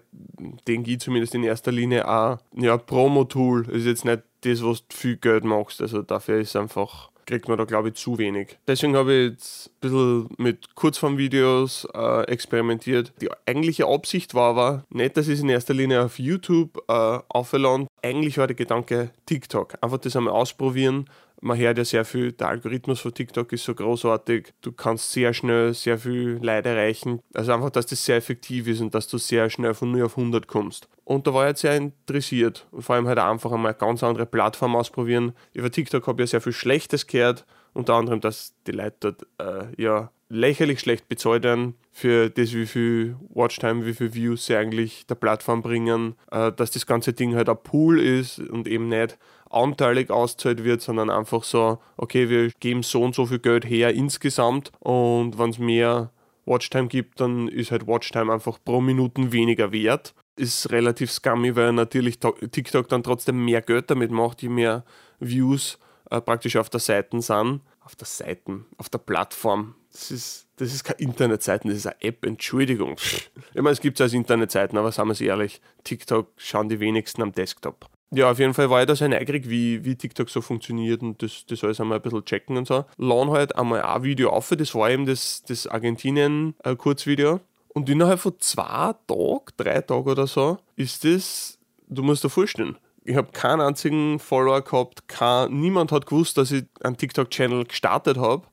[0.68, 3.70] denke ich zumindest in erster Linie auch ja, Promo-Tool.
[3.70, 5.82] Ist jetzt nicht das, was du viel Geld machst.
[5.82, 8.58] Also dafür ist einfach kriegt man da, glaube ich, zu wenig.
[8.68, 13.14] Deswegen habe ich jetzt ein bisschen mit Kurzformvideos äh, experimentiert.
[13.22, 17.20] Die eigentliche Absicht war aber nicht, dass ich es in erster Linie auf YouTube äh,
[17.28, 17.88] aufladen.
[18.02, 19.76] Eigentlich war der Gedanke TikTok.
[19.82, 21.10] Einfach das einmal ausprobieren,
[21.42, 25.34] man hört ja sehr viel, der Algorithmus von TikTok ist so großartig, du kannst sehr
[25.34, 27.20] schnell sehr viel Leid erreichen.
[27.34, 30.18] Also einfach, dass das sehr effektiv ist und dass du sehr schnell von 0 auf
[30.18, 30.90] 100 kommst.
[31.04, 34.04] Und da war ich jetzt sehr interessiert und vor allem halt einfach einmal eine ganz
[34.04, 35.34] andere Plattform ausprobieren.
[35.54, 39.28] Über TikTok habe ich ja sehr viel Schlechtes gehört, unter anderem, dass die Leute dort
[39.40, 44.56] äh, ja lächerlich schlecht bezahlt werden für das, wie viel Watchtime, wie viel Views sie
[44.56, 48.90] eigentlich der Plattform bringen, äh, dass das ganze Ding halt ein Pool ist und eben
[48.90, 49.18] nicht
[49.50, 53.94] anteilig auszahlt wird, sondern einfach so, okay, wir geben so und so viel Geld her
[53.94, 56.12] insgesamt und wenn es mehr
[56.48, 60.16] Watchtime gibt, dann ist halt Watchtime einfach pro Minuten weniger wert.
[60.36, 64.86] Ist relativ scummy, weil natürlich TikTok dann trotzdem mehr Geld damit macht, je mehr
[65.20, 65.78] Views
[66.10, 67.62] äh, praktisch auf der Seite sind.
[67.82, 69.76] Auf der Seite, auf der Plattform.
[69.92, 72.98] Das ist, das ist keine Internetseiten, das ist eine App, Entschuldigung.
[73.00, 76.80] Ich meine, es gibt es als Internetseiten, aber sagen wir es ehrlich, TikTok schauen die
[76.80, 77.90] wenigsten am Desktop.
[78.12, 81.22] Ja, auf jeden Fall war ich da sehr neugierig, wie, wie TikTok so funktioniert und
[81.22, 82.86] das, das alles einmal ein bisschen checken und so.
[82.98, 87.42] Laden halt einmal ein Video auf, das war eben das, das Argentinien-Kurzvideo.
[87.70, 92.78] Und innerhalb von zwei Tagen, drei Tagen oder so, ist das, du musst dir vorstellen,
[93.04, 98.18] ich habe keinen einzigen Follower gehabt, kein, niemand hat gewusst, dass ich einen TikTok-Channel gestartet
[98.18, 98.48] habe.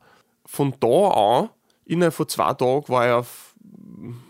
[0.46, 1.50] Von da an,
[1.84, 3.54] innerhalb von zwei Tagen, war ich auf,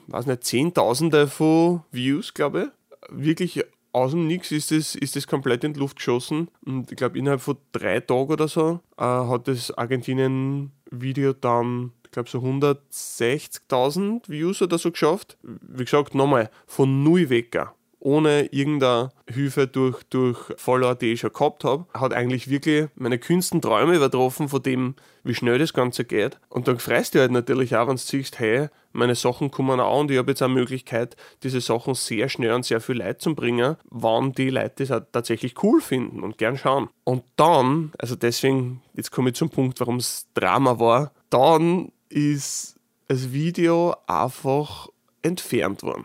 [0.09, 2.71] weiß nicht, Zehntausende von Views, glaube
[3.11, 3.27] ich.
[3.27, 6.49] Wirklich aus dem Nix ist das, ist das komplett in die Luft geschossen.
[6.67, 12.11] Und ich glaube, innerhalb von drei Tagen oder so äh, hat das Argentinien-Video dann, ich
[12.11, 15.39] glaube, so 160.000 Views oder so geschafft.
[15.43, 17.75] Wie gesagt, nochmal, von null Wecker.
[18.05, 23.19] Ohne irgendeine Hilfe durch, durch Follower, die ich schon gehabt habe, hat eigentlich wirklich meine
[23.19, 26.39] kühnsten Träume übertroffen von dem, wie schnell das Ganze geht.
[26.51, 30.01] Und dann freust du halt natürlich auch, wenn du siehst, hey, meine Sachen kommen auch
[30.01, 33.35] und ich habe jetzt eine Möglichkeit, diese Sachen sehr schnell an sehr viel Leid zu
[33.35, 36.91] bringen, wann die Leute das auch tatsächlich cool finden und gern schauen.
[37.05, 42.77] Und dann, also deswegen, jetzt komme ich zum Punkt, warum es Drama war, dann ist
[43.09, 44.89] das Video einfach
[45.23, 46.05] entfernt worden.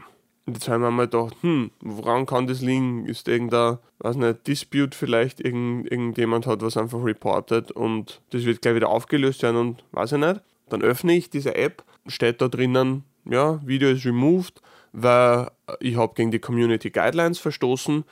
[0.49, 3.05] Und jetzt haben wir mal gedacht, hm, woran kann das liegen?
[3.05, 8.63] Ist irgendein, weiß nicht, Dispute vielleicht, Irgend, irgendjemand hat was einfach reported und das wird
[8.63, 10.41] gleich wieder aufgelöst werden und weiß ich nicht.
[10.69, 14.59] Dann öffne ich diese App, steht da drinnen, ja, Video ist removed,
[14.91, 18.03] weil ich habe gegen die Community Guidelines verstoßen.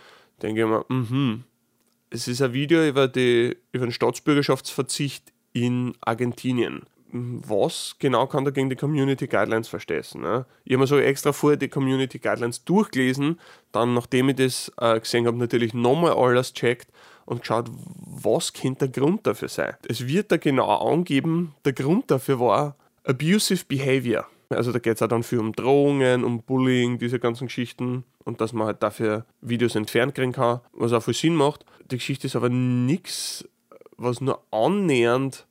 [0.44, 1.44] Denke ich mir, mhm,
[2.12, 8.52] es ist ein Video über, die, über den Staatsbürgerschaftsverzicht in Argentinien was genau kann da
[8.52, 10.22] gegen die Community Guidelines verstehen.
[10.22, 10.46] Ne?
[10.66, 13.40] Ich habe mir so extra vorher die Community Guidelines durchgelesen,
[13.72, 16.90] dann nachdem ich das äh, gesehen habe, natürlich nochmal alles checkt
[17.26, 19.76] und geschaut, was könnte der Grund dafür sein.
[19.88, 24.28] Es wird da genau angeben, der Grund dafür war abusive behavior.
[24.50, 28.40] Also da geht es auch dann viel um Drohungen, um Bullying, diese ganzen Geschichten und
[28.40, 31.66] dass man halt dafür Videos entfernt kriegen kann, was auch viel Sinn macht.
[31.92, 33.48] Die Geschichte ist aber nichts,
[33.98, 35.46] was nur annähernd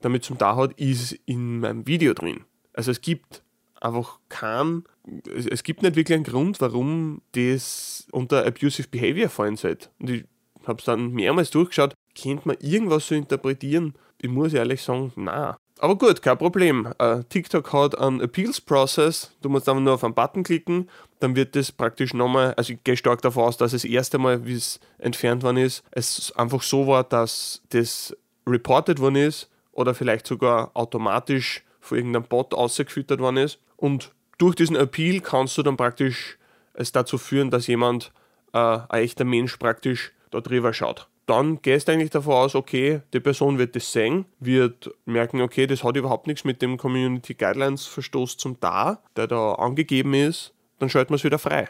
[0.00, 2.44] damit zum da hat, ist in meinem Video drin.
[2.72, 3.42] Also es gibt
[3.80, 4.84] einfach keinen,
[5.24, 9.88] es gibt nicht wirklich einen Grund, warum das unter Abusive Behavior fallen sollte.
[9.98, 10.24] Und ich
[10.66, 13.94] habe es dann mehrmals durchgeschaut, könnte man irgendwas so interpretieren?
[14.20, 15.56] Ich muss ehrlich sagen, na.
[15.78, 16.92] Aber gut, kein Problem.
[17.00, 19.32] Uh, TikTok hat einen Appeals Process.
[19.40, 22.84] Du musst einfach nur auf einen Button klicken, dann wird das praktisch nochmal, also ich
[22.84, 26.62] gehe stark davon aus, dass das erste Mal, wie es entfernt worden ist, es einfach
[26.62, 28.14] so war, dass das
[28.46, 33.58] reported worden ist oder vielleicht sogar automatisch von irgendeinem Bot ausgefüttert worden ist.
[33.76, 36.38] Und durch diesen Appeal kannst du dann praktisch
[36.74, 38.12] es dazu führen, dass jemand,
[38.52, 41.08] äh, ein echter Mensch praktisch da drüber schaut.
[41.26, 45.66] Dann gehst du eigentlich davon aus, okay, die Person wird das sehen, wird merken, okay,
[45.66, 50.52] das hat überhaupt nichts mit dem Community Guidelines Verstoß zum Da, der da angegeben ist,
[50.78, 51.68] dann schalten wir es wieder frei.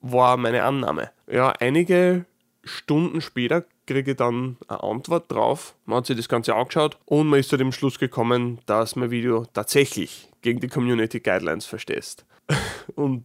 [0.00, 1.10] War meine Annahme.
[1.30, 2.26] Ja, einige
[2.64, 5.74] Stunden später kriege ich dann eine Antwort drauf.
[5.86, 9.10] Man hat sich das Ganze angeschaut und man ist zu dem Schluss gekommen, dass mein
[9.10, 12.24] Video tatsächlich gegen die Community Guidelines verstößt.
[12.94, 13.24] Und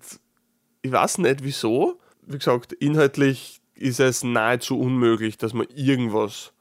[0.81, 1.99] ich weiß nicht wieso.
[2.23, 6.53] Wie gesagt, inhaltlich ist es nahezu unmöglich, dass man irgendwas,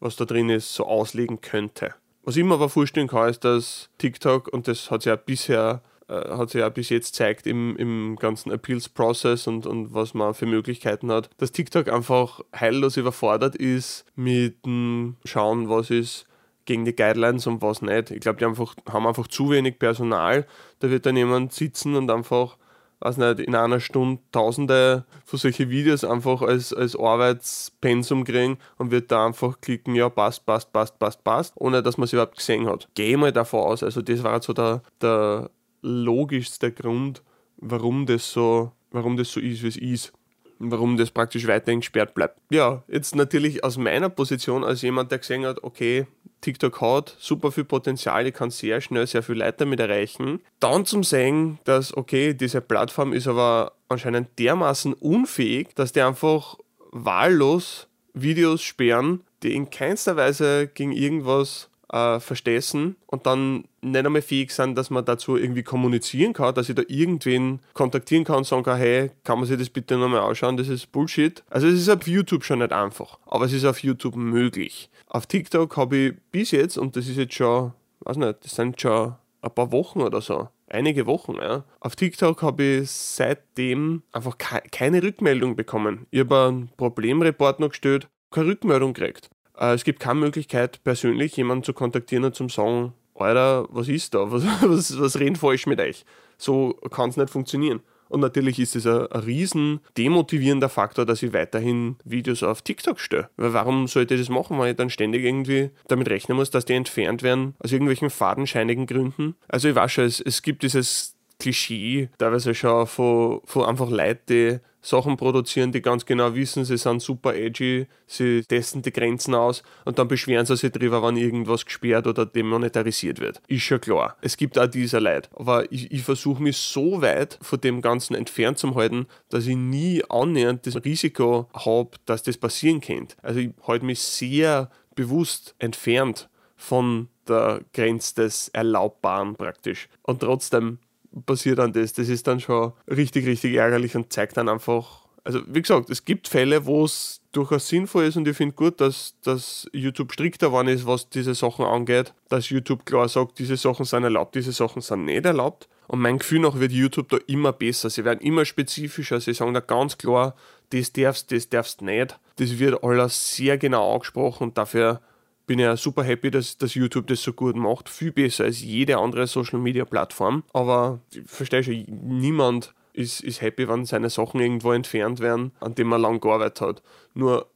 [0.00, 1.94] was da drin ist, so auslegen könnte.
[2.22, 5.82] Was ich mir aber vorstellen kann, ist, dass TikTok, und das hat sich ja bisher
[6.08, 10.46] hat sich ja bis jetzt zeigt im, im ganzen Appeals-Prozess und, und was man für
[10.46, 16.26] Möglichkeiten hat, dass TikTok einfach heillos überfordert ist mit dem Schauen, was ist
[16.68, 18.10] gegen die Guidelines und was nicht.
[18.10, 20.46] Ich glaube, die einfach, haben einfach zu wenig Personal.
[20.80, 22.58] Da wird dann jemand sitzen und einfach,
[23.00, 28.90] weiß nicht, in einer Stunde tausende von solchen Videos einfach als, als Arbeitspensum kriegen und
[28.90, 32.36] wird da einfach klicken, ja, passt, passt, passt, passt, passt, ohne dass man es überhaupt
[32.36, 32.88] gesehen hat.
[32.94, 35.50] Gehe mal davon aus, also das war so der, der
[35.82, 37.22] logischster Grund,
[37.56, 40.12] warum das so, warum das so ist, wie es ist.
[40.60, 42.40] Warum das praktisch weiterhin gesperrt bleibt.
[42.50, 46.08] Ja, jetzt natürlich aus meiner Position als jemand, der gesehen hat, okay,
[46.40, 50.40] TikTok hat super viel Potenzial, ich kann sehr schnell sehr viel Leute damit erreichen.
[50.58, 56.56] Dann zum sehen, dass, okay, diese Plattform ist aber anscheinend dermaßen unfähig, dass die einfach
[56.90, 64.22] wahllos Videos sperren, die in keinster Weise gegen irgendwas äh, verstessen und dann nicht einmal
[64.22, 68.46] fähig sind, dass man dazu irgendwie kommunizieren kann, dass ich da irgendwen kontaktieren kann und
[68.46, 71.42] sagen kann, hey, kann man sich das bitte nochmal anschauen, das ist Bullshit.
[71.48, 74.90] Also es ist auf YouTube schon nicht einfach, aber es ist auf YouTube möglich.
[75.06, 78.80] Auf TikTok habe ich bis jetzt, und das ist jetzt schon, weiß nicht, das sind
[78.80, 81.64] schon ein paar Wochen oder so, einige Wochen, ja.
[81.80, 86.06] Auf TikTok habe ich seitdem einfach keine Rückmeldung bekommen.
[86.10, 89.30] Ich habe einen Problemreport noch gestellt, keine Rückmeldung gekriegt.
[89.58, 94.14] Äh, es gibt keine Möglichkeit, persönlich jemanden zu kontaktieren und zu sagen, Alter, was ist
[94.14, 94.20] da?
[94.30, 96.04] Was, was, was reden falsch mit euch?
[96.36, 97.80] So kann es nicht funktionieren.
[98.08, 103.00] Und natürlich ist es ein, ein riesen demotivierender Faktor, dass ich weiterhin Videos auf TikTok
[103.00, 103.28] stelle.
[103.36, 106.64] Weil warum sollte ich das machen, wenn ich dann ständig irgendwie damit rechnen muss, dass
[106.64, 109.34] die entfernt werden aus irgendwelchen fadenscheinigen Gründen?
[109.48, 114.22] Also ich weiß schon, es, es gibt dieses Klischee, teilweise schon von, von einfach Leuten,
[114.28, 119.34] die Sachen produzieren, die ganz genau wissen, sie sind super edgy, sie testen die Grenzen
[119.34, 123.40] aus und dann beschweren sie sich drüber, wenn irgendwas gesperrt oder demonetarisiert wird.
[123.48, 124.16] Ist schon klar.
[124.20, 125.28] Es gibt auch dieser Leid.
[125.34, 129.56] Aber ich, ich versuche mich so weit von dem Ganzen entfernt zu halten, dass ich
[129.56, 133.16] nie annähernd das Risiko habe, dass das passieren könnte.
[133.22, 139.88] Also ich halte mich sehr bewusst entfernt von der Grenze des Erlaubbaren praktisch.
[140.02, 140.78] Und trotzdem
[141.26, 141.92] passiert dann das.
[141.92, 146.04] Das ist dann schon richtig, richtig ärgerlich und zeigt dann einfach, Also wie gesagt, es
[146.04, 150.46] gibt Fälle, wo es durchaus sinnvoll ist und ich finde gut, dass, dass YouTube strikter
[150.48, 154.52] geworden ist, was diese Sachen angeht, dass YouTube klar sagt, diese Sachen sind erlaubt, diese
[154.52, 155.68] Sachen sind nicht erlaubt.
[155.86, 157.88] Und mein Gefühl nach wird YouTube da immer besser.
[157.88, 159.20] Sie werden immer spezifischer.
[159.20, 160.34] Sie sagen da ganz klar,
[160.70, 162.18] das darfst, das darfst nicht.
[162.36, 165.00] Das wird alles sehr genau angesprochen und dafür
[165.48, 167.88] bin ja super happy, dass, dass YouTube das so gut macht.
[167.88, 170.44] Viel besser als jede andere Social Media Plattform.
[170.52, 175.74] Aber ich verstehe schon, niemand ist, ist happy, wenn seine Sachen irgendwo entfernt werden, an
[175.74, 176.82] dem man lange gearbeitet hat.
[177.14, 177.48] Nur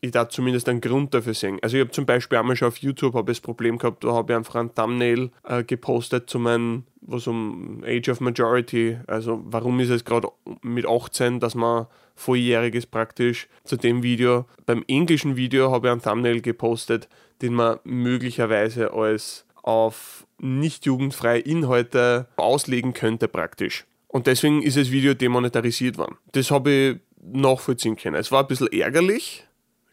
[0.00, 1.58] ich da zumindest einen Grund dafür sehen.
[1.62, 4.32] Also ich habe zum Beispiel einmal schon auf YouTube habe das Problem gehabt, da habe
[4.32, 9.80] ich einfach ein Thumbnail äh, gepostet zu meinem, was um Age of Majority, also warum
[9.80, 10.28] ist es gerade
[10.62, 11.86] mit 18, dass man
[12.18, 14.46] volljährig ist praktisch zu dem Video.
[14.66, 17.08] Beim englischen Video habe ich ein Thumbnail gepostet,
[17.40, 23.86] den man möglicherweise als auf nicht jugendfreie Inhalte auslegen könnte praktisch.
[24.08, 26.16] Und deswegen ist das Video demonetarisiert worden.
[26.32, 28.16] Das habe ich nachvollziehen können.
[28.16, 29.46] Es war ein bisschen ärgerlich,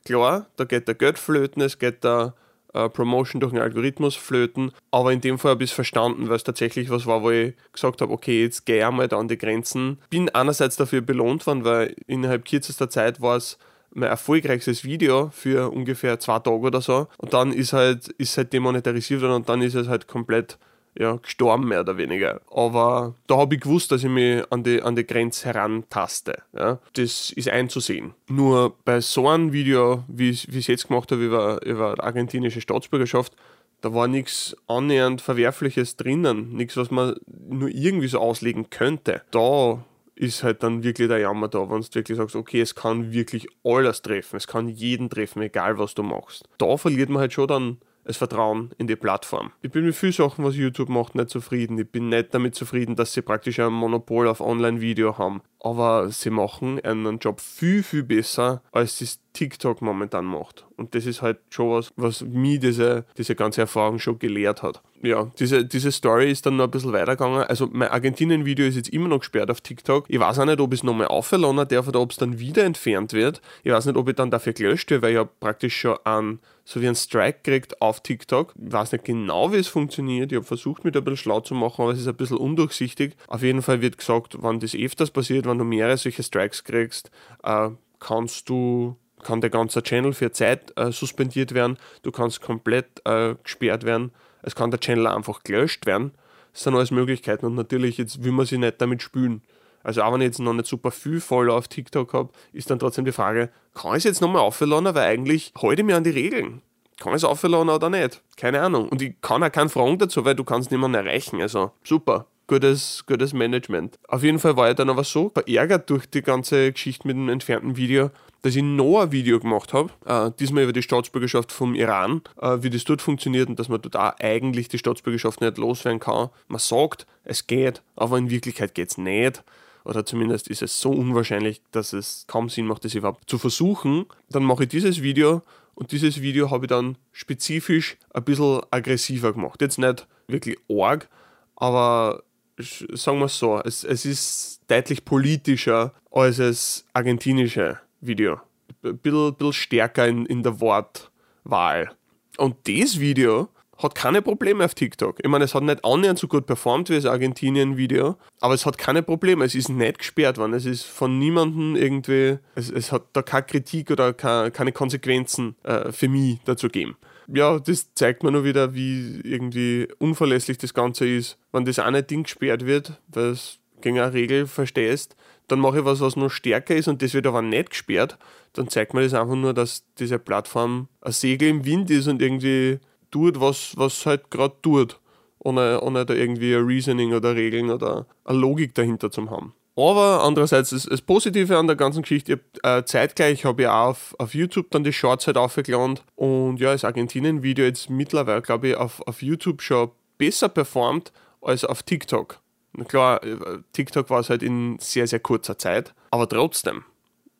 [0.06, 2.34] klar, da geht der Geld flöten, es geht der
[2.76, 6.36] äh, Promotion durch den Algorithmus flöten, aber in dem Fall habe ich es verstanden, weil
[6.36, 9.30] es tatsächlich was war, wo ich gesagt habe, okay, jetzt gehe ich einmal da an
[9.30, 9.98] die Grenzen.
[10.10, 13.58] Bin einerseits dafür belohnt worden, weil innerhalb kürzester Zeit war es
[13.92, 18.52] mein erfolgreichstes Video für ungefähr zwei Tage oder so und dann ist halt, ist halt
[18.52, 20.58] demonetarisiert worden und dann ist es halt komplett
[20.97, 22.41] ja, gestorben, mehr oder weniger.
[22.51, 26.41] Aber da habe ich gewusst, dass ich mich an die, an die Grenze herantaste.
[26.58, 26.79] Ja.
[26.93, 28.13] Das ist einzusehen.
[28.29, 33.34] Nur bei so einem Video, wie ich es jetzt gemacht habe über, über argentinische Staatsbürgerschaft,
[33.81, 36.53] da war nichts annähernd Verwerfliches drinnen.
[36.53, 39.21] Nichts, was man nur irgendwie so auslegen könnte.
[39.31, 39.84] Da
[40.15, 43.47] ist halt dann wirklich der Jammer da, wenn du wirklich sagst, okay, es kann wirklich
[43.63, 46.47] alles treffen, es kann jeden treffen, egal was du machst.
[46.58, 49.52] Da verliert man halt schon dann das Vertrauen in die Plattform.
[49.62, 51.78] Ich bin mit vielen Sachen, was YouTube macht, nicht zufrieden.
[51.80, 55.41] Ich bin nicht damit zufrieden, dass sie praktisch ein Monopol auf Online-Video haben.
[55.65, 60.65] Aber sie machen einen Job viel, viel besser, als das TikTok momentan macht.
[60.78, 64.82] Und das ist halt schon was, was mir diese, diese ganze Erfahrung schon gelehrt hat.
[65.01, 67.43] Ja, diese, diese Story ist dann noch ein bisschen weitergegangen.
[67.43, 70.06] Also mein Argentinien-Video ist jetzt immer noch gesperrt auf TikTok.
[70.08, 72.63] Ich weiß auch nicht, ob ich es nochmal aufladen darf oder ob es dann wieder
[72.63, 73.41] entfernt wird.
[73.63, 76.39] Ich weiß nicht, ob ich dann dafür gelöscht werde, weil ich habe praktisch schon einen,
[76.63, 78.54] so wie einen Strike gekriegt auf TikTok.
[78.58, 80.32] Ich weiß nicht genau, wie es funktioniert.
[80.32, 82.38] Ich habe versucht, mich da ein bisschen schlau zu machen, aber es ist ein bisschen
[82.38, 83.15] undurchsichtig.
[83.28, 87.10] Auf jeden Fall wird gesagt, wenn das öfters passiert, wenn du mehrere solche Strikes kriegst,
[87.44, 93.02] äh, kannst du kann der ganze Channel für Zeit äh, suspendiert werden, du kannst komplett
[93.06, 94.12] äh, gesperrt werden,
[94.44, 96.12] es kann der Channel einfach gelöscht werden.
[96.54, 99.41] Das sind alles Möglichkeiten und natürlich jetzt will man sich nicht damit spülen.
[99.84, 102.78] Also auch wenn ich jetzt noch nicht super viel Follower auf TikTok habe, ist dann
[102.78, 106.12] trotzdem die Frage, kann ich es jetzt nochmal aufladen, weil eigentlich ich mir an die
[106.12, 106.62] Regeln.
[107.00, 108.22] Kann ich es aufladen oder nicht?
[108.38, 108.89] Keine Ahnung.
[108.89, 111.41] Und ich kann auch keinen Fragen dazu, weil du kannst niemanden erreichen.
[111.41, 113.97] Also super gutes, gutes Management.
[114.08, 117.29] Auf jeden Fall war ich dann aber so verärgert durch die ganze Geschichte mit dem
[117.29, 121.73] entfernten Video, dass ich noch ein Video gemacht habe, äh, diesmal über die Staatsbürgerschaft vom
[121.73, 125.58] Iran, äh, wie das dort funktioniert und dass man dort auch eigentlich die Staatsbürgerschaft nicht
[125.58, 126.29] loswerden kann.
[126.47, 129.43] Man sagt, es geht, aber in Wirklichkeit geht es nicht.
[129.84, 134.05] Oder zumindest ist es so unwahrscheinlich, dass es kaum Sinn macht, das überhaupt zu versuchen.
[134.29, 135.43] Dann mache ich dieses Video
[135.75, 139.62] und dieses Video habe ich dann spezifisch ein bisschen aggressiver gemacht.
[139.62, 141.08] Jetzt nicht wirklich arg,
[141.55, 142.23] aber
[142.58, 148.39] sagen wir es so, es, es ist deutlich politischer als das argentinische Video.
[148.84, 151.91] Ein bisschen, bisschen stärker in, in der Wortwahl.
[152.38, 155.18] Und das Video hat keine Probleme auf TikTok.
[155.22, 158.78] Ich meine, es hat nicht annähernd so gut performt wie das Argentinien-Video, aber es hat
[158.78, 159.44] keine Probleme.
[159.44, 160.54] Es ist nicht gesperrt worden.
[160.54, 165.56] Es ist von niemandem irgendwie, es, es hat da keine Kritik oder keine, keine Konsequenzen
[165.63, 166.96] äh, für mich dazu gegeben
[167.28, 171.38] ja, das zeigt mir nur wieder, wie irgendwie unverlässlich das Ganze ist.
[171.52, 175.16] Wenn das eine Ding gesperrt wird, weil es gegen eine Regel verstehst,
[175.48, 178.18] dann mache ich was, was noch stärker ist und das wird aber nicht gesperrt,
[178.54, 182.22] dann zeigt mir das einfach nur, dass diese Plattform ein Segel im Wind ist und
[182.22, 182.80] irgendwie
[183.12, 185.00] tut, was, was halt gerade tut,
[185.40, 189.54] ohne, ohne da irgendwie ein Reasoning oder Regeln oder eine Logik dahinter zu haben.
[189.78, 194.16] Aber andererseits, das, das Positive an der ganzen Geschichte, äh, zeitgleich habe ich auch auf,
[194.20, 198.76] auf YouTube dann die Shorts halt aufgeladen und ja, das Argentinien-Video jetzt mittlerweile, glaube ich,
[198.76, 201.12] auf, auf YouTube schon besser performt
[201.42, 202.40] als auf TikTok.
[202.74, 206.86] Na klar, äh, TikTok war es halt in sehr, sehr kurzer Zeit, aber trotzdem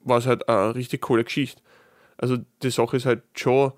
[0.04, 1.62] war es halt eine richtig coole Geschichte.
[2.18, 3.72] Also die Sache ist halt schon,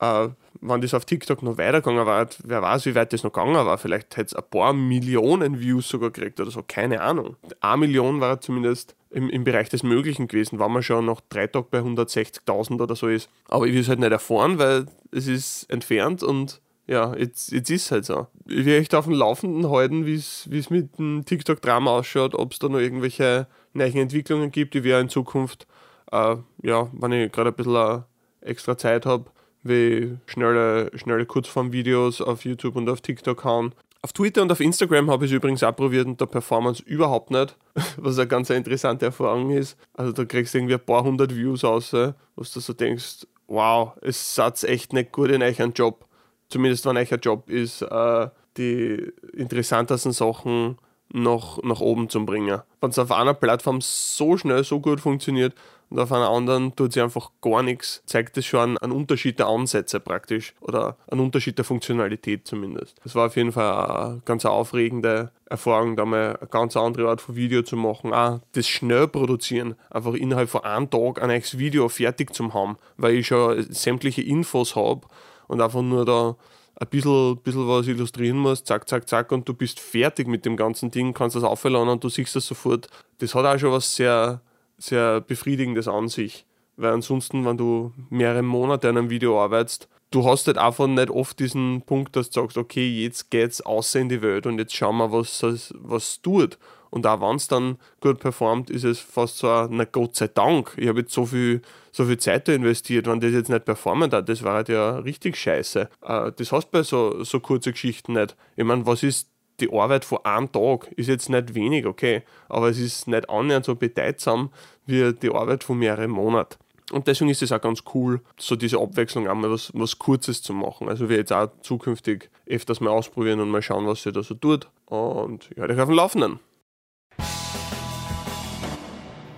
[0.00, 0.28] äh,
[0.66, 3.76] wenn das auf TikTok noch weitergegangen war, wer weiß, wie weit das noch gegangen war.
[3.78, 7.36] Vielleicht hätte es ein paar Millionen Views sogar gekriegt oder so, keine Ahnung.
[7.60, 11.46] Eine Million war zumindest im, im Bereich des Möglichen gewesen, wenn man schon nach drei
[11.46, 13.28] Tagen bei 160.000 oder so ist.
[13.48, 17.70] Aber ich will es halt nicht erfahren, weil es ist entfernt und ja, jetzt, jetzt
[17.70, 18.26] ist es halt so.
[18.46, 22.58] Ich will echt auf dem Laufenden halten, wie es mit dem TikTok-Drama ausschaut, ob es
[22.58, 25.66] da noch irgendwelche neuen Entwicklungen gibt, die wir in Zukunft,
[26.10, 28.04] äh, ja, wenn ich gerade ein bisschen
[28.40, 29.30] extra Zeit habe,
[29.64, 33.74] wie schnelle, schnelle Kurzform-Videos auf YouTube und auf TikTok hauen.
[34.02, 37.30] Auf Twitter und auf Instagram habe ich es übrigens auch probiert und der Performance überhaupt
[37.30, 37.56] nicht,
[37.96, 39.78] was eine ganz interessante Erfahrung ist.
[39.94, 41.94] Also da kriegst du irgendwie ein paar hundert Views raus,
[42.36, 46.06] was du so denkst, wow, es satz echt nicht gut in euch einen Job.
[46.48, 50.76] Zumindest wenn euch ein Job ist, äh, die interessantesten Sachen
[51.12, 52.60] noch nach oben zu bringen.
[52.80, 55.54] Wenn es auf einer Plattform so schnell, so gut funktioniert
[55.90, 59.46] und auf einer anderen tut sie einfach gar nichts, zeigt das schon einen Unterschied der
[59.46, 62.96] Ansätze praktisch oder einen Unterschied der Funktionalität zumindest.
[63.04, 67.20] Das war auf jeden Fall eine ganz aufregende Erfahrung, da mal eine ganz andere Art
[67.20, 68.12] von Video zu machen.
[68.12, 72.76] Auch das schnell produzieren, einfach innerhalb von einem Tag ein neues Video fertig zu haben,
[72.96, 75.02] weil ich schon sämtliche Infos habe
[75.46, 76.36] und einfach nur da
[76.76, 80.56] ein bisschen, bisschen was illustrieren musst, zack, zack, zack, und du bist fertig mit dem
[80.56, 82.88] ganzen Ding, kannst das aufladen und du siehst das sofort.
[83.18, 84.40] Das hat auch schon was sehr,
[84.78, 86.46] sehr Befriedigendes an sich.
[86.76, 91.10] Weil ansonsten, wenn du mehrere Monate an einem Video arbeitest, du hast halt einfach nicht
[91.10, 94.74] oft diesen Punkt, dass du sagst, okay, jetzt geht's außer in die Welt und jetzt
[94.74, 96.58] schauen wir, was es tut.
[96.94, 100.74] Und auch wenn es dann gut performt, ist es fast so, na Gott sei Dank,
[100.76, 104.28] ich habe jetzt so viel, so viel Zeit investiert, wenn das jetzt nicht performen hat,
[104.28, 105.88] das war halt ja richtig scheiße.
[106.02, 108.36] Äh, das hast du bei so, so kurzen Geschichten nicht.
[108.54, 109.28] Ich meine, was ist
[109.58, 110.92] die Arbeit von einem Tag?
[110.92, 114.50] Ist jetzt nicht wenig, okay, aber es ist nicht annähernd so bedeutsam
[114.86, 116.54] wie die Arbeit von mehreren Monaten.
[116.92, 120.52] Und deswegen ist es auch ganz cool, so diese Abwechslung einmal was, was Kurzes zu
[120.52, 120.88] machen.
[120.88, 124.34] Also wir jetzt auch zukünftig öfters mal ausprobieren und mal schauen, was sich da so
[124.34, 124.68] tut.
[124.86, 126.38] Und ja, dich auf dem Laufenden.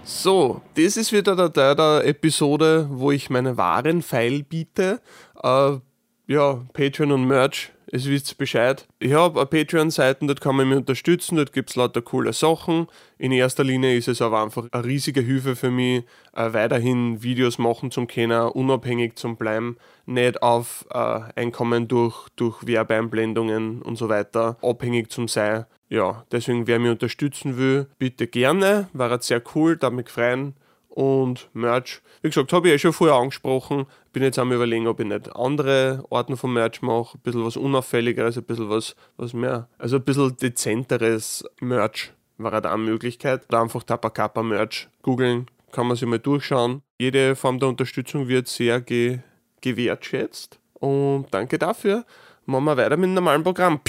[0.08, 5.00] So, das ist wieder der Teil der Episode, wo ich meine Waren-File biete.
[5.42, 5.78] Äh,
[6.28, 8.86] ja, Patreon und Merch, es wisst Bescheid.
[9.00, 12.86] Ich habe eine Patreon-Seite, dort kann man mich unterstützen, dort gibt es lauter coole Sachen.
[13.18, 16.04] In erster Linie ist es aber einfach eine riesige Hilfe für mich,
[16.34, 19.76] äh, weiterhin Videos machen zum können, unabhängig zum bleiben,
[20.06, 26.66] nicht auf äh, Einkommen durch, durch Werbeeinblendungen und so weiter abhängig zum sein ja, deswegen,
[26.66, 28.88] wer mich unterstützen will, bitte gerne.
[28.92, 30.54] Wäre sehr cool, damit freuen.
[30.88, 33.86] Und Merch, wie gesagt, habe ich eh schon vorher angesprochen.
[34.12, 37.18] Bin jetzt am überlegen, ob ich nicht andere Arten von Merch mache.
[37.18, 42.62] Ein bisschen was Unauffälligeres, ein bisschen was, was mehr, also ein bisschen dezenteres Merch wäre
[42.62, 43.44] da eine Möglichkeit.
[43.48, 46.82] Oder einfach Tapakapa Merch googeln, kann man sich mal durchschauen.
[46.98, 49.20] Jede Form der Unterstützung wird sehr ge
[49.60, 50.58] gewertschätzt.
[50.74, 52.04] Und danke dafür.
[52.44, 53.80] Machen wir weiter mit dem normalen Programm.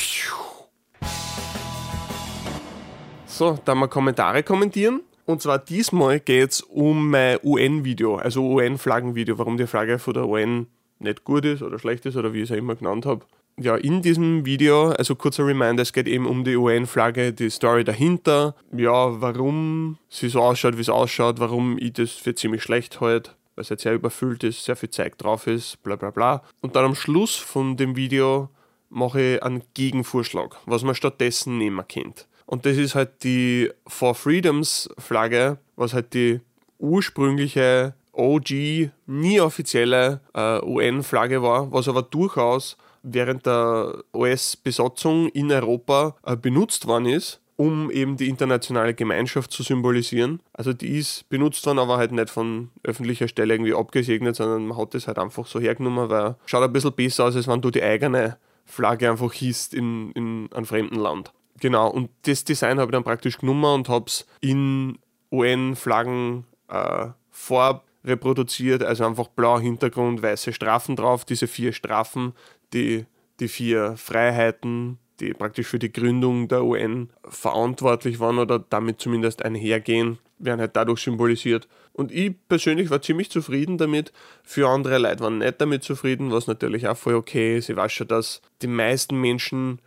[3.25, 5.01] So, dann mal Kommentare kommentieren.
[5.25, 10.25] Und zwar diesmal geht es um mein UN-Video, also UN-Flaggen-Video, warum die Flagge von der
[10.25, 10.67] UN
[10.99, 13.25] nicht gut ist oder schlecht ist oder wie ich es auch immer genannt habe.
[13.59, 17.83] Ja, in diesem Video, also kurzer Reminder, es geht eben um die UN-Flagge, die Story
[17.83, 23.01] dahinter, ja, warum sie so ausschaut, wie es ausschaut, warum ich das für ziemlich schlecht
[23.01, 26.43] halte, weil es jetzt sehr überfüllt ist, sehr viel Zeug drauf ist, bla bla bla.
[26.61, 28.49] Und dann am Schluss von dem Video
[28.89, 32.25] mache ich einen Gegenvorschlag, was man stattdessen nehmen könnte.
[32.45, 36.39] Und das ist halt die For Freedoms Flagge, was halt die
[36.77, 46.15] ursprüngliche OG, nie offizielle äh, UN-Flagge war, was aber durchaus während der US-Besatzung in Europa
[46.23, 50.39] äh, benutzt worden ist, um eben die internationale Gemeinschaft zu symbolisieren.
[50.53, 54.77] Also die ist benutzt worden, aber halt nicht von öffentlicher Stelle irgendwie abgesegnet, sondern man
[54.77, 57.71] hat das halt einfach so hergenommen, weil schaut ein bisschen besser aus, als wenn du
[57.71, 61.33] die eigene Flagge einfach hießt in, in einem fremden Land.
[61.59, 64.99] Genau, und das Design habe ich dann praktisch genommen und habe es in
[65.31, 72.33] UN-Flaggen äh, Farb reproduziert, also einfach blauer Hintergrund, weiße Strafen drauf, diese vier Strafen,
[72.73, 73.05] die,
[73.39, 79.43] die vier Freiheiten, die praktisch für die Gründung der UN verantwortlich waren oder damit zumindest
[79.43, 81.67] einhergehen, werden halt dadurch symbolisiert.
[81.93, 84.13] Und ich persönlich war ziemlich zufrieden damit.
[84.43, 87.69] Für andere Leute waren nicht damit zufrieden, was natürlich auch voll okay ist.
[87.69, 89.79] Ich weiß schon, dass die meisten Menschen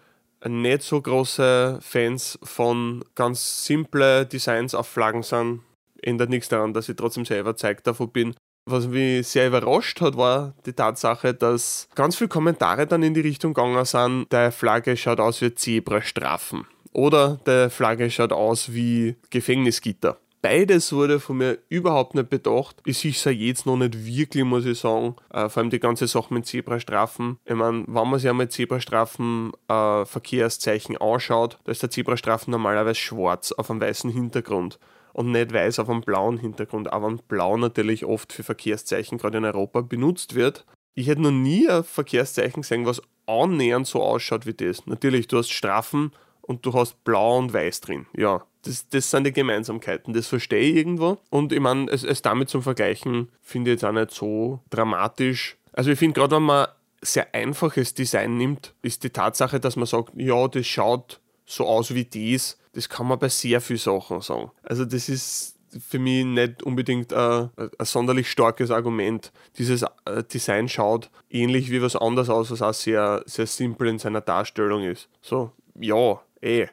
[0.47, 5.61] nicht so große Fans von ganz simple Designs auf Flaggen sind.
[6.03, 8.35] Ändert nichts daran, dass ich trotzdem sehr überzeugt davon bin.
[8.71, 13.21] Was mich sehr überrascht hat, war die Tatsache, dass ganz viele Kommentare dann in die
[13.21, 16.66] Richtung gegangen sind, der Flagge schaut aus wie Zebrastrafen.
[16.93, 20.18] Oder der Flagge schaut aus wie Gefängnisgitter.
[20.41, 22.77] Beides wurde von mir überhaupt nicht bedacht.
[22.87, 25.16] Ich sehe es jetzt noch nicht wirklich, muss ich sagen.
[25.33, 27.39] Äh, vor allem die ganze Sache mit Zebrastrafen.
[27.45, 33.01] Ich meine, wenn man sich einmal Zebrastrafen äh, Verkehrszeichen anschaut, da ist der Zebrastrafen normalerweise
[33.01, 34.79] schwarz auf einem weißen Hintergrund
[35.12, 36.92] und nicht weiß auf einem blauen Hintergrund.
[36.92, 41.30] Aber wenn blau natürlich oft für Verkehrszeichen gerade in Europa benutzt wird, Ich hätte noch
[41.30, 44.86] nie ein Verkehrszeichen gesehen, was annähernd so ausschaut wie das.
[44.86, 48.06] Natürlich, du hast Strafen und du hast blau und weiß drin.
[48.16, 50.12] Ja, das, das sind die Gemeinsamkeiten.
[50.12, 51.18] Das verstehe ich irgendwo.
[51.30, 55.56] Und ich meine, es, es damit zum Vergleichen finde ich jetzt auch nicht so dramatisch.
[55.72, 56.66] Also ich finde, gerade wenn man
[57.00, 61.94] sehr einfaches Design nimmt, ist die Tatsache, dass man sagt, ja, das schaut so aus
[61.94, 64.51] wie dies, das kann man bei sehr vielen Sachen sagen.
[64.62, 69.33] Also das ist für mich nicht unbedingt ein, ein sonderlich starkes Argument.
[69.59, 73.99] Dieses äh, Design schaut ähnlich wie was anderes aus, was auch sehr, sehr simpel in
[73.99, 75.09] seiner Darstellung ist.
[75.21, 76.66] So, ja, eh.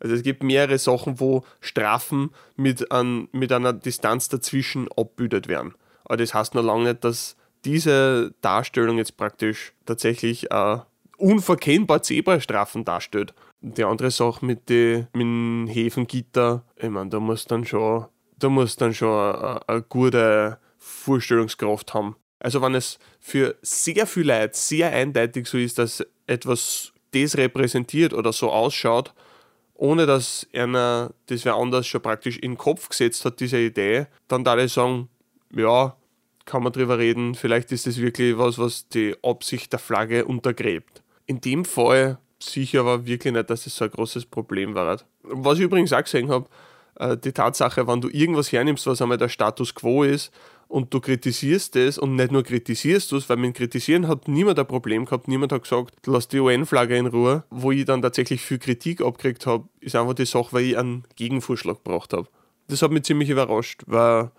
[0.00, 5.74] Also es gibt mehrere Sachen, wo Strafen mit, ein, mit einer Distanz dazwischen abbildet werden.
[6.04, 10.78] Aber das heißt noch lange nicht, dass diese Darstellung jetzt praktisch tatsächlich äh,
[11.16, 13.34] unverkennbar Zebrastrafen darstellt.
[13.66, 18.04] Die andere Sache mit den mit Häfengitter, ich meine, da muss dann schon,
[18.38, 22.16] da muss dann schon eine, eine gute Vorstellungskraft haben.
[22.40, 28.12] Also wenn es für sehr viele Leute sehr eindeutig so ist, dass etwas das repräsentiert
[28.12, 29.14] oder so ausschaut,
[29.72, 34.08] ohne dass einer das wer anders schon praktisch in den Kopf gesetzt hat, diese Idee,
[34.28, 35.08] dann da ich sagen,
[35.56, 35.96] ja,
[36.44, 41.02] kann man drüber reden, vielleicht ist das wirklich was, was die Absicht der Flagge untergräbt.
[41.24, 42.18] In dem Fall
[42.50, 45.00] sicher aber wirklich nicht, dass das so ein großes Problem war.
[45.22, 46.46] Was ich übrigens auch gesehen habe,
[46.96, 50.32] äh, die Tatsache, wenn du irgendwas hernimmst, was einmal der Status quo ist,
[50.68, 54.58] und du kritisierst es und nicht nur kritisierst du es, weil mit Kritisieren hat niemand
[54.58, 57.44] ein Problem gehabt, niemand hat gesagt, lass die UN-Flagge in Ruhe.
[57.50, 61.04] Wo ich dann tatsächlich viel Kritik abgekriegt habe, ist einfach die Sache, weil ich einen
[61.16, 62.28] Gegenvorschlag gebracht habe.
[62.68, 64.30] Das hat mich ziemlich überrascht, weil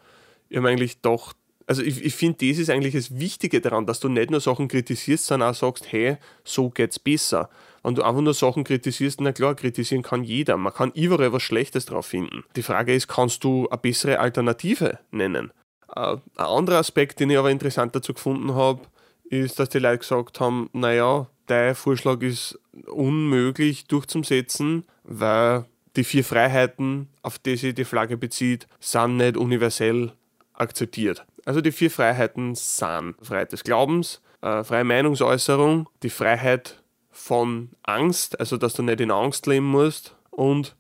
[0.50, 1.34] ich mir eigentlich doch
[1.68, 4.68] also ich, ich finde, das ist eigentlich das Wichtige daran, dass du nicht nur Sachen
[4.68, 7.50] kritisierst, sondern auch sagst, hey, so geht's besser.
[7.86, 10.58] Wenn du einfach nur Sachen kritisierst, na klar, kritisieren kann jeder.
[10.58, 12.44] Man kann überall was Schlechtes drauf finden.
[12.56, 15.52] Die Frage ist, kannst du eine bessere Alternative nennen?
[15.96, 18.82] Äh, ein anderer Aspekt, den ich aber interessant dazu gefunden habe,
[19.30, 25.66] ist, dass die Leute gesagt haben, naja, dein Vorschlag ist unmöglich durchzusetzen, weil
[25.96, 30.12] die vier Freiheiten, auf die sich die Flagge bezieht, sind nicht universell
[30.54, 31.24] akzeptiert.
[31.46, 36.82] Also die vier Freiheiten sind Freiheit des Glaubens, äh, freie Meinungsäußerung, die Freiheit
[37.16, 40.76] von Angst, also dass du nicht in Angst leben musst und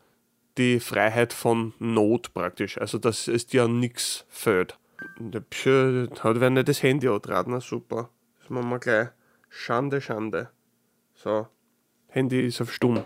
[0.58, 4.78] die Freiheit von Not praktisch, also dass es dir nichts fehlt.
[5.18, 8.10] Der Psche hat wer nicht das Handy antraten, na super.
[8.42, 9.10] Das machen wir gleich.
[9.50, 10.50] Schande, Schande.
[11.14, 11.48] So,
[12.10, 13.04] Handy ist auf stumm.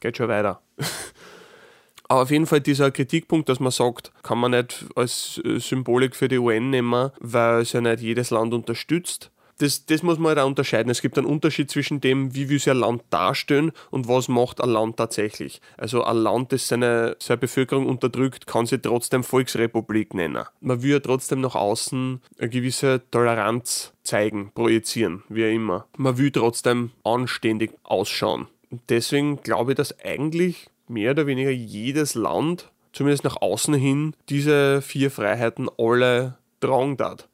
[0.00, 0.62] Geht schon weiter.
[2.08, 6.28] Aber auf jeden Fall dieser Kritikpunkt, dass man sagt, kann man nicht als Symbolik für
[6.28, 9.30] die UN nehmen, weil es ja nicht jedes Land unterstützt.
[9.60, 10.90] Das, das muss man halt auch unterscheiden.
[10.90, 14.58] Es gibt einen Unterschied zwischen dem, wie wir sich ein Land darstellen und was macht
[14.62, 15.60] ein Land tatsächlich.
[15.76, 20.44] Also ein Land, das seine, seine Bevölkerung unterdrückt, kann sich trotzdem Volksrepublik nennen.
[20.62, 25.86] Man will ja trotzdem nach außen eine gewisse Toleranz zeigen, projizieren, wie immer.
[25.94, 28.48] Man will trotzdem anständig ausschauen.
[28.88, 34.80] Deswegen glaube ich, dass eigentlich mehr oder weniger jedes Land, zumindest nach außen hin, diese
[34.80, 37.28] vier Freiheiten alle tragen darf.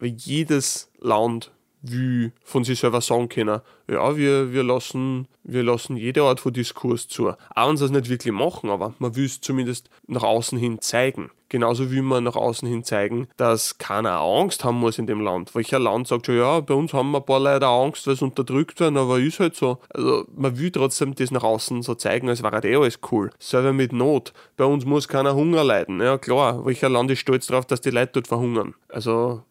[0.00, 1.52] Weil jedes Land
[1.82, 6.52] will von sich selber sagen können, ja, wir, wir, lassen, wir lassen jede Art von
[6.52, 7.28] Diskurs zu.
[7.28, 10.80] Auch wenn sie es nicht wirklich machen, aber man will es zumindest nach außen hin
[10.80, 11.30] zeigen.
[11.50, 15.54] Genauso wie man nach außen hin zeigen, dass keiner Angst haben muss in dem Land.
[15.54, 18.78] Welcher Land sagt schon, ja, bei uns haben ein paar Leute Angst, weil es unterdrückt
[18.80, 19.78] werden, aber ist halt so.
[19.88, 23.30] Also man will trotzdem das nach außen so zeigen, als wäre eh alles cool.
[23.38, 24.34] Selber mit Not.
[24.58, 26.02] Bei uns muss keiner Hunger leiden.
[26.02, 28.74] Ja klar, welcher Land ist stolz darauf, dass die Leute dort verhungern?
[28.90, 29.42] Also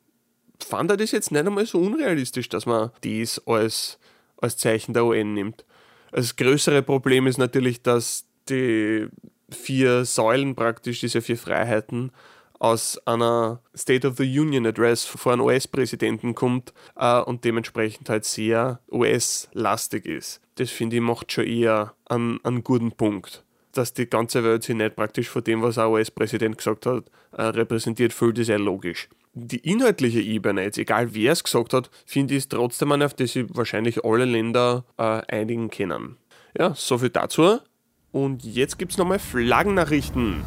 [0.63, 3.99] fand er das jetzt nicht einmal so unrealistisch, dass man dies als,
[4.37, 5.65] als Zeichen der UN nimmt.
[6.11, 9.07] Das größere Problem ist natürlich, dass die
[9.49, 12.11] vier Säulen praktisch, diese vier Freiheiten,
[12.59, 18.25] aus einer State of the Union Address vor einem US-Präsidenten kommt äh, und dementsprechend halt
[18.25, 20.41] sehr US-lastig ist.
[20.55, 23.43] Das finde ich macht schon eher einen, einen guten Punkt.
[23.73, 27.03] Dass die ganze Welt sich nicht praktisch von dem, was ein US-Präsident gesagt hat,
[27.33, 29.07] äh, repräsentiert, fühlt ist ja logisch
[29.45, 33.13] die inhaltliche Ebene, jetzt egal wer es gesagt hat, finde ich es trotzdem eine, auf
[33.13, 36.17] die sich wahrscheinlich alle Länder äh, einigen können.
[36.57, 37.59] Ja, soviel dazu.
[38.11, 40.43] Und jetzt gibt es nochmal Flaggennachrichten.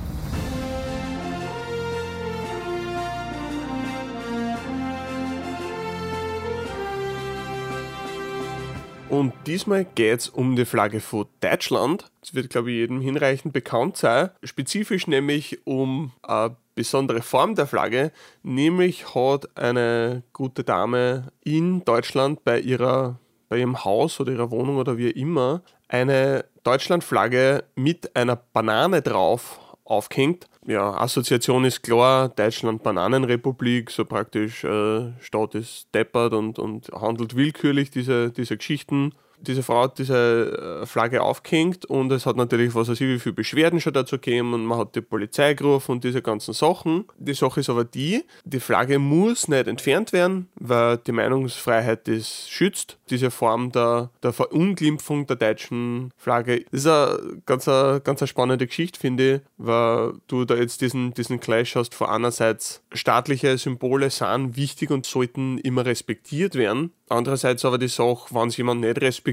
[9.09, 12.11] Und diesmal geht es um die Flagge von Deutschland.
[12.21, 14.31] Das wird, glaube ich, jedem hinreichend bekannt sein.
[14.45, 18.11] Spezifisch nämlich um eine besondere Form der Flagge.
[18.43, 23.19] Nämlich hat eine gute Dame in Deutschland bei, ihrer,
[23.51, 29.61] bei ihrem Haus oder ihrer Wohnung oder wie immer eine Deutschlandflagge mit einer Banane drauf
[29.85, 36.89] aufgehängt ja, Assoziation ist klar, Deutschland Bananenrepublik, so praktisch äh, Staat ist deppert und, und
[36.93, 42.37] handelt willkürlich diese, diese Geschichten diese Frau hat diese äh, Flagge aufgehängt und es hat
[42.37, 45.55] natürlich, was weiß ich, wie viele Beschwerden schon dazu gegeben und man hat die Polizei
[45.55, 47.05] gerufen und diese ganzen Sachen.
[47.19, 52.49] Die Sache ist aber die, die Flagge muss nicht entfernt werden, weil die Meinungsfreiheit das
[52.49, 52.99] schützt.
[53.11, 58.67] Diese Form der, der Verunglimpfung der deutschen Flagge ist eine ganz, eine, ganz eine spannende
[58.67, 64.11] Geschichte, finde ich, weil du da jetzt diesen, diesen Clash hast, vor einerseits staatliche Symbole
[64.11, 69.01] sind wichtig und sollten immer respektiert werden Andererseits aber die Sache, wenn es jemand nicht
[69.01, 69.30] respektiert,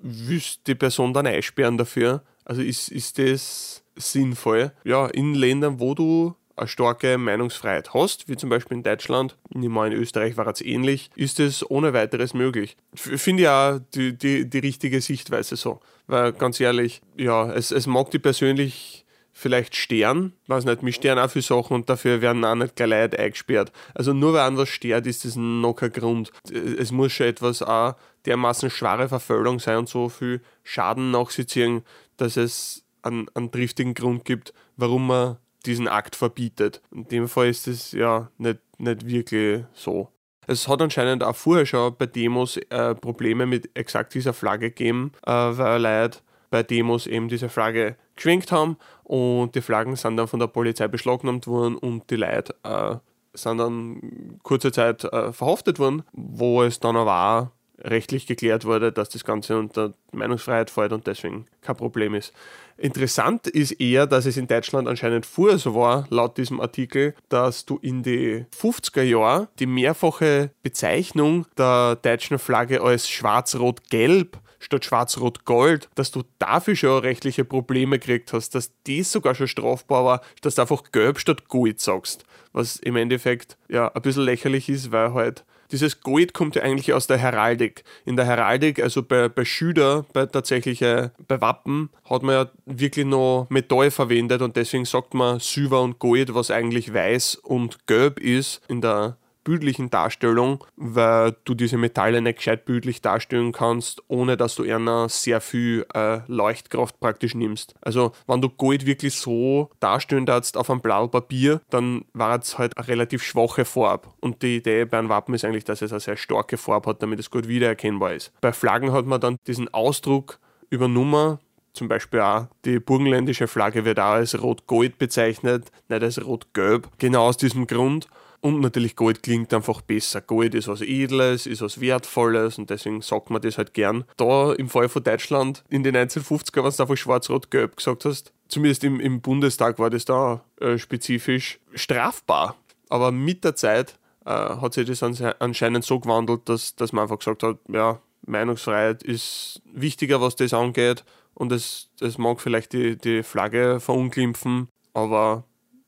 [0.00, 2.22] wüsste die Person dann einsperren dafür.
[2.44, 4.72] Also ist, ist das sinnvoll?
[4.84, 9.94] Ja, in Ländern, wo du eine starke Meinungsfreiheit hast, wie zum Beispiel in Deutschland, meine,
[9.94, 12.76] in Österreich war es ähnlich, ist es ohne weiteres möglich.
[12.94, 15.80] Finde ich auch die, die, die richtige Sichtweise so.
[16.06, 21.24] Weil ganz ehrlich, ja, es, es mag die persönlich vielleicht Stern, weiß nicht, mich sternen
[21.24, 23.72] auch viele Sachen und dafür werden auch nicht gleich Leute eingesperrt.
[23.94, 26.30] Also nur weil was stört, ist das noch kein Grund.
[26.52, 27.94] Es muss schon etwas auch
[28.26, 31.82] dermaßen schwere Verfolgung sein und so viel Schaden nach sich ziehen,
[32.16, 36.82] dass es einen, einen triftigen Grund gibt, warum man diesen Akt verbietet.
[36.90, 40.08] In dem Fall ist es ja nicht, nicht wirklich so.
[40.46, 45.12] Es hat anscheinend auch vorher schon bei Demos äh, Probleme mit exakt dieser Flagge gegeben,
[45.24, 46.18] äh, weil Leute
[46.50, 50.88] bei Demos eben diese Flagge geschwenkt haben und die Flaggen sind dann von der Polizei
[50.88, 52.96] beschlagnahmt worden und die Leute äh,
[53.34, 57.48] sind dann kurze Zeit äh, verhaftet worden, wo es dann aber auch
[57.84, 62.32] rechtlich geklärt wurde, dass das Ganze unter Meinungsfreiheit fällt und deswegen kein Problem ist.
[62.76, 67.64] Interessant ist eher, dass es in Deutschland anscheinend vorher so war, laut diesem Artikel, dass
[67.64, 75.88] du in die 50er Jahren die mehrfache Bezeichnung der deutschen Flagge als schwarz-rot-gelb statt Schwarz-Rot-Gold,
[75.94, 80.54] dass du dafür schon rechtliche Probleme gekriegt hast, dass das sogar schon strafbar war, dass
[80.54, 82.24] du einfach Gelb statt Gold sagst.
[82.52, 86.92] Was im Endeffekt ja ein bisschen lächerlich ist, weil halt dieses Gold kommt ja eigentlich
[86.92, 87.82] aus der Heraldik.
[88.04, 92.50] In der Heraldik, also bei, bei Schüler, bei tatsächlich äh, bei Wappen, hat man ja
[92.66, 97.86] wirklich noch Metall verwendet und deswegen sagt man Silber und Gold, was eigentlich weiß und
[97.86, 104.02] gelb ist in der bildlichen Darstellung, weil du diese Metalle nicht gescheit bildlich darstellen kannst,
[104.08, 107.74] ohne dass du einer sehr viel äh, Leuchtkraft praktisch nimmst.
[107.80, 112.58] Also wenn du Gold wirklich so darstellen darfst auf einem blauen Papier, dann war es
[112.58, 114.08] halt eine relativ schwache Farbe.
[114.20, 117.02] Und die Idee bei einem Wappen ist eigentlich, dass es eine sehr starke Farbe hat,
[117.02, 118.32] damit es gut wiedererkennbar ist.
[118.40, 120.38] Bei Flaggen hat man dann diesen Ausdruck
[120.70, 121.38] übernommen,
[121.72, 126.88] zum Beispiel auch die burgenländische Flagge wird auch als Rot-Gold bezeichnet, nicht als Rot-Gelb.
[126.98, 128.08] Genau aus diesem Grund.
[128.42, 130.20] Und natürlich Gold klingt einfach besser.
[130.20, 134.04] Gold ist was Edles, ist was Wertvolles und deswegen sagt man das halt gern.
[134.16, 138.82] Da im Fall von Deutschland in den 1950er, was du einfach schwarz-rot-gelb gesagt hast, zumindest
[138.82, 142.56] im, im, Bundestag war das da äh, spezifisch strafbar.
[142.88, 147.20] Aber mit der Zeit äh, hat sich das anscheinend so gewandelt, dass, dass man einfach
[147.20, 153.22] gesagt hat, ja, Meinungsfreiheit ist wichtiger, was das angeht und es, mag vielleicht die, die
[153.22, 155.44] Flagge verunglimpfen, aber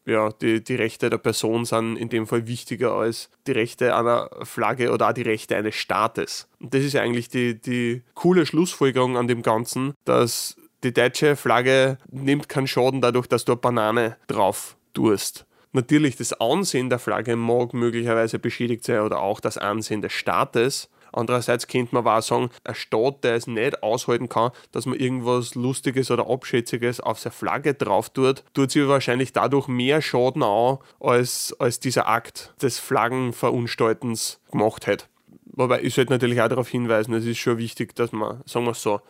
[0.07, 4.31] ja, die, die Rechte der Person sind in dem Fall wichtiger als die Rechte einer
[4.43, 6.49] Flagge oder auch die Rechte eines Staates.
[6.61, 11.99] Und das ist eigentlich die, die coole Schlussfolgerung an dem Ganzen, dass die deutsche Flagge
[12.11, 15.47] nimmt keinen Schaden dadurch, dass du eine Banane drauf tust.
[15.73, 20.89] Natürlich, das Ansehen der Flagge mag möglicherweise beschädigt sein oder auch das Ansehen des Staates,
[21.15, 25.55] Andererseits könnte man auch sagen, ein Staat, der es nicht aushalten kann, dass man irgendwas
[25.55, 30.79] Lustiges oder Abschätziges auf seine Flagge drauf tut, tut sich wahrscheinlich dadurch mehr Schaden an,
[30.99, 35.09] als, als dieser Akt des Flaggenverunstaltens gemacht hat.
[35.47, 38.73] Wobei ich sollte natürlich auch darauf hinweisen, es ist schon wichtig, dass man, sagen wir
[38.73, 39.01] es so,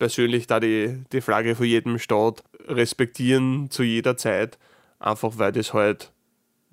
[0.00, 4.58] persönlich da die, die Flagge von jedem Staat respektieren zu jeder Zeit,
[4.98, 6.10] einfach weil das halt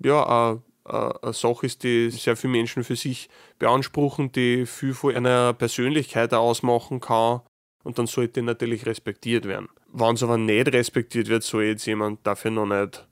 [0.00, 0.58] ja äh,
[0.90, 3.28] eine Sache ist, die sehr viele Menschen für sich
[3.58, 7.40] beanspruchen, die viel von einer Persönlichkeit ausmachen kann
[7.82, 9.68] und dann sollte natürlich respektiert werden.
[9.92, 13.06] Wenn es aber nicht respektiert wird, soll jetzt jemand dafür noch nicht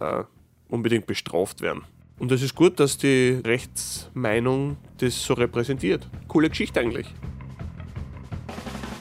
[0.00, 0.24] äh,
[0.68, 1.82] unbedingt bestraft werden.
[2.18, 6.08] Und es ist gut, dass die Rechtsmeinung das so repräsentiert.
[6.28, 7.06] Coole Geschichte eigentlich.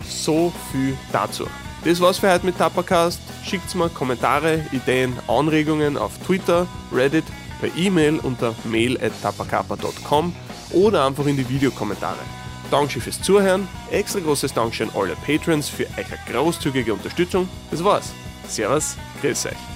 [0.03, 1.45] So viel dazu.
[1.86, 3.21] Das war's für heute mit Tapacast.
[3.45, 7.26] Schickt mir Kommentare, Ideen, Anregungen auf Twitter, Reddit
[7.64, 10.36] per E-Mail unter mail.tapakapa.com
[10.72, 12.20] oder einfach in die Videokommentare.
[12.70, 17.47] Dankeschön fürs Zuhören, extra großes Dankeschön an alle Patrons für eure großzügige Unterstützung.
[17.72, 18.11] Das war's.
[18.49, 19.72] Servus, grüß euch.